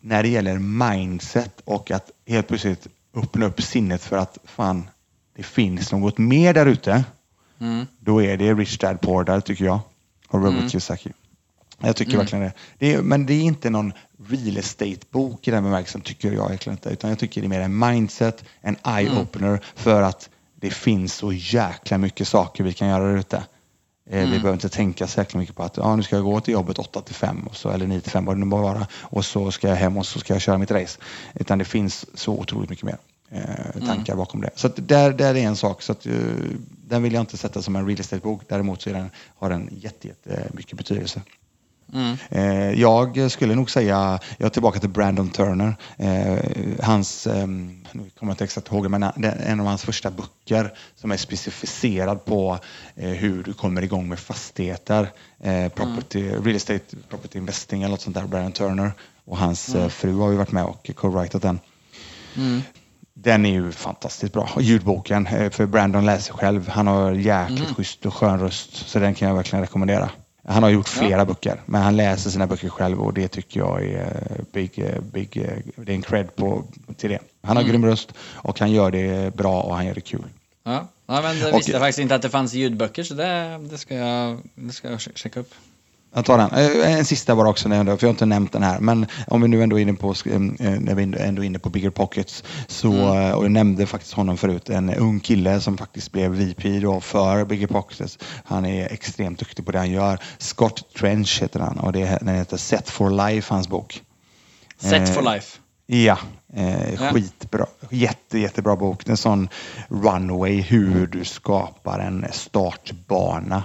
[0.06, 4.90] när det gäller mindset och att helt plötsligt öppna upp sinnet för att fan,
[5.36, 7.04] det finns något mer där ute.
[8.00, 9.80] Då är det Rich Dad Poor Dad tycker jag.
[10.28, 11.12] Och Robert Kiyosaki.
[11.80, 12.54] Jag tycker verkligen det.
[12.78, 13.94] det är, men det är inte någon
[14.30, 16.90] real estate-bok i den bemärkelsen, tycker jag verkligen inte.
[16.90, 21.34] Utan jag tycker det är mer en mindset, en eye-opener för att det finns så
[21.34, 23.44] jäkla mycket saker vi kan göra där ute.
[24.10, 26.54] Eh, Vi behöver inte tänka så mycket på att ja, nu ska jag gå till
[26.54, 28.88] jobbet 8 till 5 och så, eller 9 till 5 vad det nu må vara
[29.02, 31.00] och så ska jag hem och så ska jag köra mitt race.
[31.34, 32.98] Utan det finns så otroligt mycket mer
[33.32, 34.50] eh, tankar bakom det.
[34.56, 35.82] Så att där, där är en sak.
[35.82, 36.14] Så att, eh,
[36.88, 38.42] den vill jag inte sätta som en real estate-bok.
[38.48, 41.22] Däremot så den, har den jätte, jätte mycket betydelse.
[42.30, 45.76] Eh, jag skulle nog säga, jag är tillbaka till Brandon Turner.
[45.98, 50.74] Eh, hans, eh, nu kommer jag inte exakt ihåg men en av hans första böcker
[50.96, 52.60] som är specificerad på
[52.96, 55.12] eh, hur du kommer igång med fastigheter.
[55.76, 58.92] Property, Real estate property investing eller något sånt där, Brandon Turner.
[59.26, 61.60] Och hans eh, fru har ju varit med och co-writat den.
[63.14, 64.50] Den är ju fantastiskt bra.
[64.60, 66.70] Ljudboken, för Brandon läser själv.
[66.70, 68.76] Han har jäkligt schysst och skön röst.
[68.76, 70.10] Så den kan jag verkligen rekommendera.
[70.48, 73.84] Han har gjort flera böcker, men han läser sina böcker själv och det tycker jag
[73.84, 76.64] är big, big, det är en cred på,
[76.98, 77.20] till det.
[77.44, 80.24] Han har grym röst och han gör det bra och han gör det kul.
[80.64, 83.60] Ja, ja men det Och- visste jag faktiskt inte att det fanns ljudböcker så det,
[83.70, 85.54] det, ska, jag, det ska jag che- checka upp.
[86.18, 86.52] Jag tar den.
[86.52, 88.80] Eh, En sista bara också, för jag har inte nämnt den här.
[88.80, 91.70] Men om vi nu ändå är inne på, eh, när vi ändå är inne på
[91.70, 96.12] Bigger Pockets, så, eh, och jag nämnde faktiskt honom förut, en ung kille som faktiskt
[96.12, 98.18] blev VP då för Bigger Pockets.
[98.46, 100.20] Han är extremt duktig på det han gör.
[100.38, 104.02] Scott Trench heter han och det, den heter Set for Life, hans bok.
[104.78, 105.58] Set for life.
[105.88, 106.18] Ja,
[106.56, 107.12] eh, Ja.
[107.12, 107.66] skitbra.
[107.90, 109.10] Jätte, jättebra bok.
[109.10, 109.50] En sån
[109.90, 113.64] runway hur du skapar en startbana.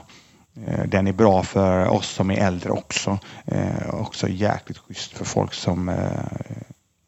[0.67, 3.19] Eh, den är bra för oss som är äldre också.
[3.47, 5.97] Eh, också jäkligt schysst för folk som eh,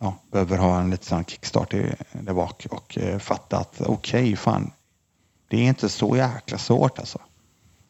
[0.00, 1.70] ja, behöver ha en liten sån kickstart
[2.12, 4.72] där bak och fatta att okej, fan,
[5.48, 7.18] det är inte så jäkla svårt alltså.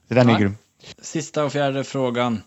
[0.09, 0.57] Så den är grym.
[1.03, 2.43] Sista och fjärde frågan.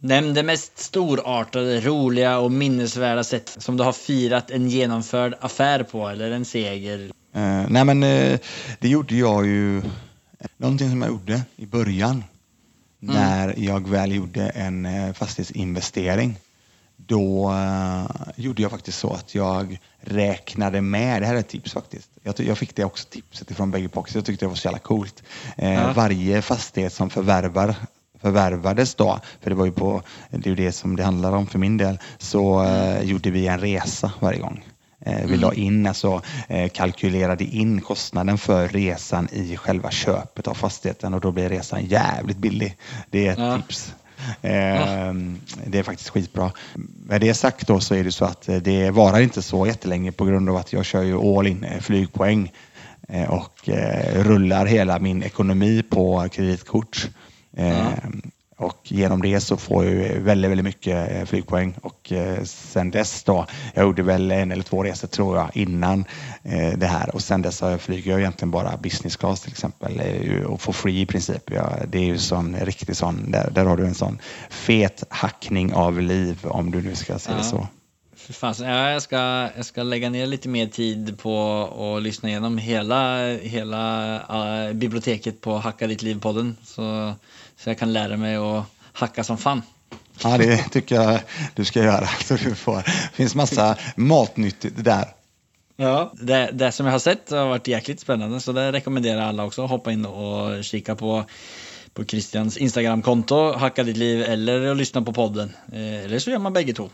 [0.00, 5.82] Nämn det mest storartade, roliga och minnesvärda sätt som du har firat en genomförd affär
[5.82, 7.10] på eller en seger.
[7.34, 8.38] Eh, nej men eh,
[8.80, 9.82] det gjorde jag ju,
[10.56, 12.24] någonting som jag gjorde i början
[12.98, 16.36] när jag väl gjorde en eh, fastighetsinvestering.
[16.96, 21.72] Då eh, gjorde jag faktiskt så att jag räknade med, det här är ett tips
[21.72, 22.10] faktiskt.
[22.22, 25.22] Jag, fick det också tipset ifrån Bägge Pockets, jag tyckte det var så jävla coolt.
[25.56, 25.92] Ja.
[25.92, 27.74] Varje fastighet som förvärvar
[28.20, 31.46] förvärvades då, för det var ju på, det är ju det som det handlar om
[31.46, 34.64] för min del, så eh, gjorde vi en resa varje gång.
[35.06, 40.54] Eh, vi la in, alltså eh, kalkylerade in kostnaden för resan i själva köpet av
[40.54, 42.76] fastigheten och då blir resan jävligt billig.
[43.10, 43.56] Det är ett Ja.
[43.56, 43.94] tips.
[44.42, 45.12] Eh,
[45.66, 46.52] Det är faktiskt skitbra.
[47.06, 50.12] Med det sagt då så är det så att eh, det varar inte så jättelänge
[50.12, 52.52] på grund av att jag kör ju all in flygpoäng
[53.28, 53.68] och
[54.14, 57.08] rullar hela min ekonomi på kreditkort.
[57.56, 57.86] Eh,
[58.60, 61.74] Och genom det så får jag väldigt, väldigt mycket eh, flygpoäng.
[61.82, 66.04] Och eh, sen dess då, jag gjorde väl en eller två resor tror jag innan
[66.42, 67.14] eh, det här.
[67.14, 70.00] Och sen dess jag flyger jag egentligen bara business class till exempel
[70.46, 71.50] och får free i princip.
[71.50, 74.18] Ja, det är ju sån riktig sån, där, där har du en sån
[74.50, 77.42] fet hackning av liv om du nu ska säga Ja.
[77.44, 77.68] så.
[78.16, 82.02] För fan, så- ja, jag, ska, jag ska lägga ner lite mer tid på att
[82.02, 84.20] lyssna igenom hela, hela
[84.74, 86.56] biblioteket på Hacka ditt liv-podden.
[86.64, 87.14] Så,
[87.58, 89.62] så jag kan lära mig att hacka som fan.
[90.22, 91.20] Ja, det tycker jag
[91.54, 92.06] du ska göra.
[92.24, 92.76] Så du får.
[92.76, 95.04] Det finns massa matnyttigt där.
[95.76, 96.12] Ja.
[96.20, 99.64] Det, det som jag har sett har varit jäkligt spännande så det rekommenderar alla också
[99.64, 101.24] att hoppa in och kika på
[101.94, 105.52] på Christians Instagramkonto, Hacka ditt liv eller att lyssna på podden.
[105.72, 106.90] Eh, eller så gör man bägge två.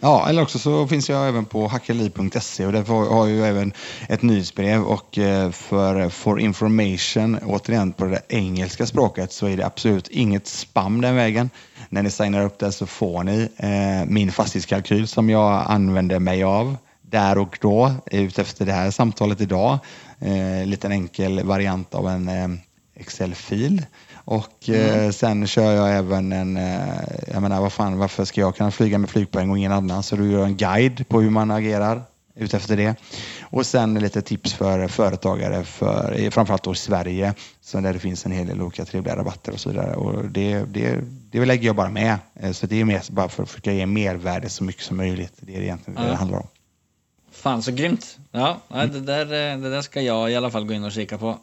[0.00, 3.72] Ja, eller också så finns jag även på hackeli.se och där har jag ju även
[4.08, 9.66] ett nyhetsbrev och eh, för for information, återigen på det engelska språket, så är det
[9.66, 11.50] absolut inget spam den vägen.
[11.88, 16.42] När ni signar upp där så får ni eh, min fastighetskalkyl som jag använder mig
[16.44, 19.78] av där och då, utefter det här samtalet idag.
[20.20, 22.48] Eh, liten enkel variant av en eh,
[22.94, 23.86] Excel-fil.
[24.26, 26.78] Och eh, sen kör jag även en, eh,
[27.32, 30.02] jag menar vad fan, varför ska jag kunna flyga med flygpoäng och ingen annan?
[30.02, 32.02] Så du gör en guide på hur man agerar
[32.34, 32.94] utefter det.
[33.42, 38.26] Och sen lite tips för företagare, för, framförallt då i Sverige, så där det finns
[38.26, 39.94] en hel del olika trevliga rabatter och så vidare.
[39.94, 41.00] Och det, det,
[41.30, 42.18] det lägger jag bara med.
[42.34, 45.34] Eh, så det är mest bara för att försöka ge mervärde så mycket som möjligt.
[45.40, 46.48] Det är egentligen det det handlar om.
[47.32, 48.18] Fan så grymt.
[48.30, 51.18] Ja, det, där, eh, det där ska jag i alla fall gå in och kika
[51.18, 51.38] på.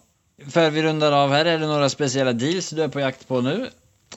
[0.47, 3.41] För vi rundar av här, är det några speciella deals du är på jakt på
[3.41, 3.69] nu?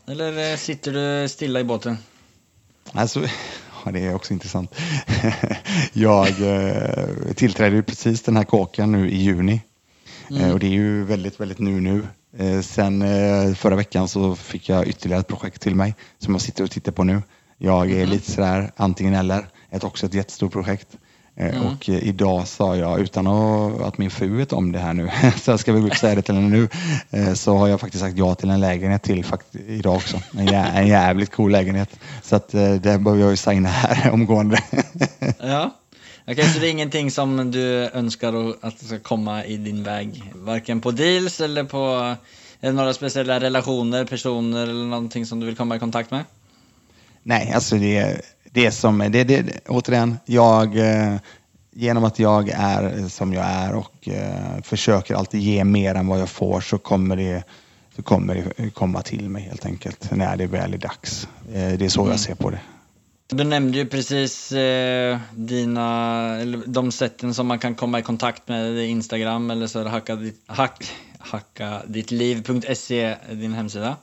[0.07, 1.99] Eller eh, sitter du stilla i båten?
[2.93, 3.21] Alltså,
[3.85, 4.75] ja, det är också intressant.
[5.93, 9.61] jag eh, tillträdde precis den här kåken nu i juni.
[10.31, 10.43] Mm.
[10.43, 12.07] Eh, och det är ju väldigt, väldigt nu nu.
[12.39, 13.05] Eh, sen
[13.55, 16.93] förra veckan så fick jag ytterligare ett projekt till mig som jag sitter och tittar
[16.93, 17.23] på nu.
[17.59, 18.09] Jag är mm.
[18.09, 19.47] lite sådär antingen eller.
[19.71, 20.89] Ett, också ett jättestort projekt.
[21.39, 21.67] Eh, mm.
[21.67, 25.11] Och eh, idag sa jag, utan att min fru vet om det här nu,
[25.43, 26.69] så jag ska väl gå ut och säga det till henne nu,
[27.11, 29.25] eh, så har jag faktiskt sagt ja till en lägenhet till
[29.69, 30.21] idag också.
[30.39, 32.01] En, jä en jävligt cool lägenhet.
[32.23, 34.59] Så att det behöver jag ju signa här omgående.
[35.39, 35.77] ja.
[36.29, 40.33] Okej, okay, så det är ingenting som du önskar att ska komma i din väg?
[40.35, 42.15] Varken på deals eller på
[42.61, 46.25] eller några speciella relationer, personer eller någonting som du vill komma i kontakt med?
[47.23, 48.21] Nej, alltså det
[48.57, 51.17] det som, det, det, återigen, jag, eh,
[51.73, 56.21] genom att jag är som jag är och eh, försöker alltid ge mer än vad
[56.21, 57.45] jag får så kommer det,
[57.97, 61.29] så kommer det komma till mig helt enkelt när det väl är dags.
[61.55, 62.11] Eh, det är så mm.
[62.11, 62.61] jag ser på det.
[63.29, 68.79] Du nämnde ju precis eh, dina, de sätten som man kan komma i kontakt med,
[68.79, 73.97] Instagram eller så är det hacka, ditt, hack, hacka liv.se, din hemsida.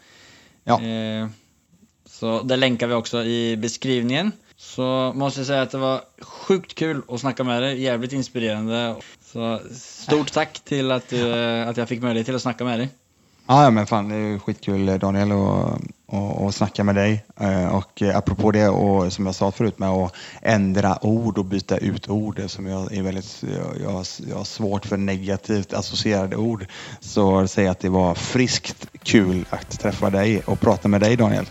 [0.63, 0.81] Ja.
[0.81, 1.27] Eh,
[2.05, 4.31] så det länkar vi också i beskrivningen.
[4.63, 8.95] Så måste jag säga att det var sjukt kul att snacka med dig, jävligt inspirerande.
[9.25, 12.89] Så stort tack till att, du, att jag fick möjlighet till att snacka med dig.
[13.47, 15.81] Ja, men fan det är skitkul Daniel att
[16.13, 17.25] och, och snacka med dig.
[17.39, 21.77] Eh, och apropå det och som jag sa förut med att ändra ord och byta
[21.77, 23.43] ut ord som jag är väldigt,
[23.79, 26.65] jag, jag har svårt för negativt associerade ord.
[26.99, 31.15] Så säger jag att det var friskt kul att träffa dig och prata med dig
[31.15, 31.45] Daniel.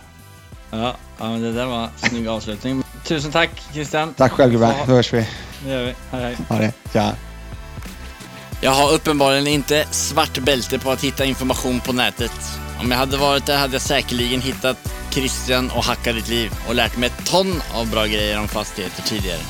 [0.71, 2.82] Ja, ja men det där var en snygg avslutning.
[3.03, 4.13] Tusen tack Christian.
[4.13, 4.73] Tack själv gubben.
[4.87, 5.27] Då hörs vi.
[5.65, 5.95] Det gör vi.
[6.11, 6.37] Hej hej.
[6.49, 6.73] Ha det.
[6.93, 7.15] Tja.
[8.61, 12.31] Jag har uppenbarligen inte svart bälte på att hitta information på nätet.
[12.79, 16.75] Om jag hade varit där hade jag säkerligen hittat Christian och Hacka ditt liv och
[16.75, 19.41] lärt mig ett ton av bra grejer om fastigheter tidigare.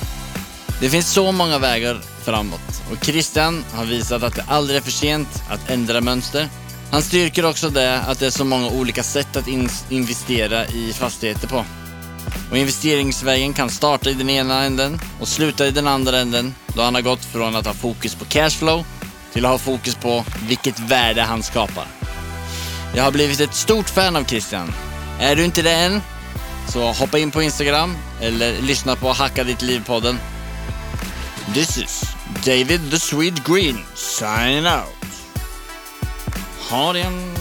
[0.81, 4.91] Det finns så många vägar framåt och Christian har visat att det aldrig är för
[4.91, 6.49] sent att ändra mönster
[6.93, 10.93] han styrker också det att det är så många olika sätt att in investera i
[10.93, 11.65] fastigheter på.
[12.51, 16.81] Och investeringsvägen kan starta i den ena änden och sluta i den andra änden då
[16.81, 18.85] han har gått från att ha fokus på cashflow
[19.33, 21.87] till att ha fokus på vilket värde han skapar.
[22.95, 24.73] Jag har blivit ett stort fan av Christian.
[25.19, 26.01] Är du inte det än?
[26.69, 30.17] Så hoppa in på Instagram eller lyssna på Hacka ditt liv-podden.
[31.53, 32.03] This is
[32.45, 35.03] David the Swede Green signing out.
[36.69, 37.33] Ha det en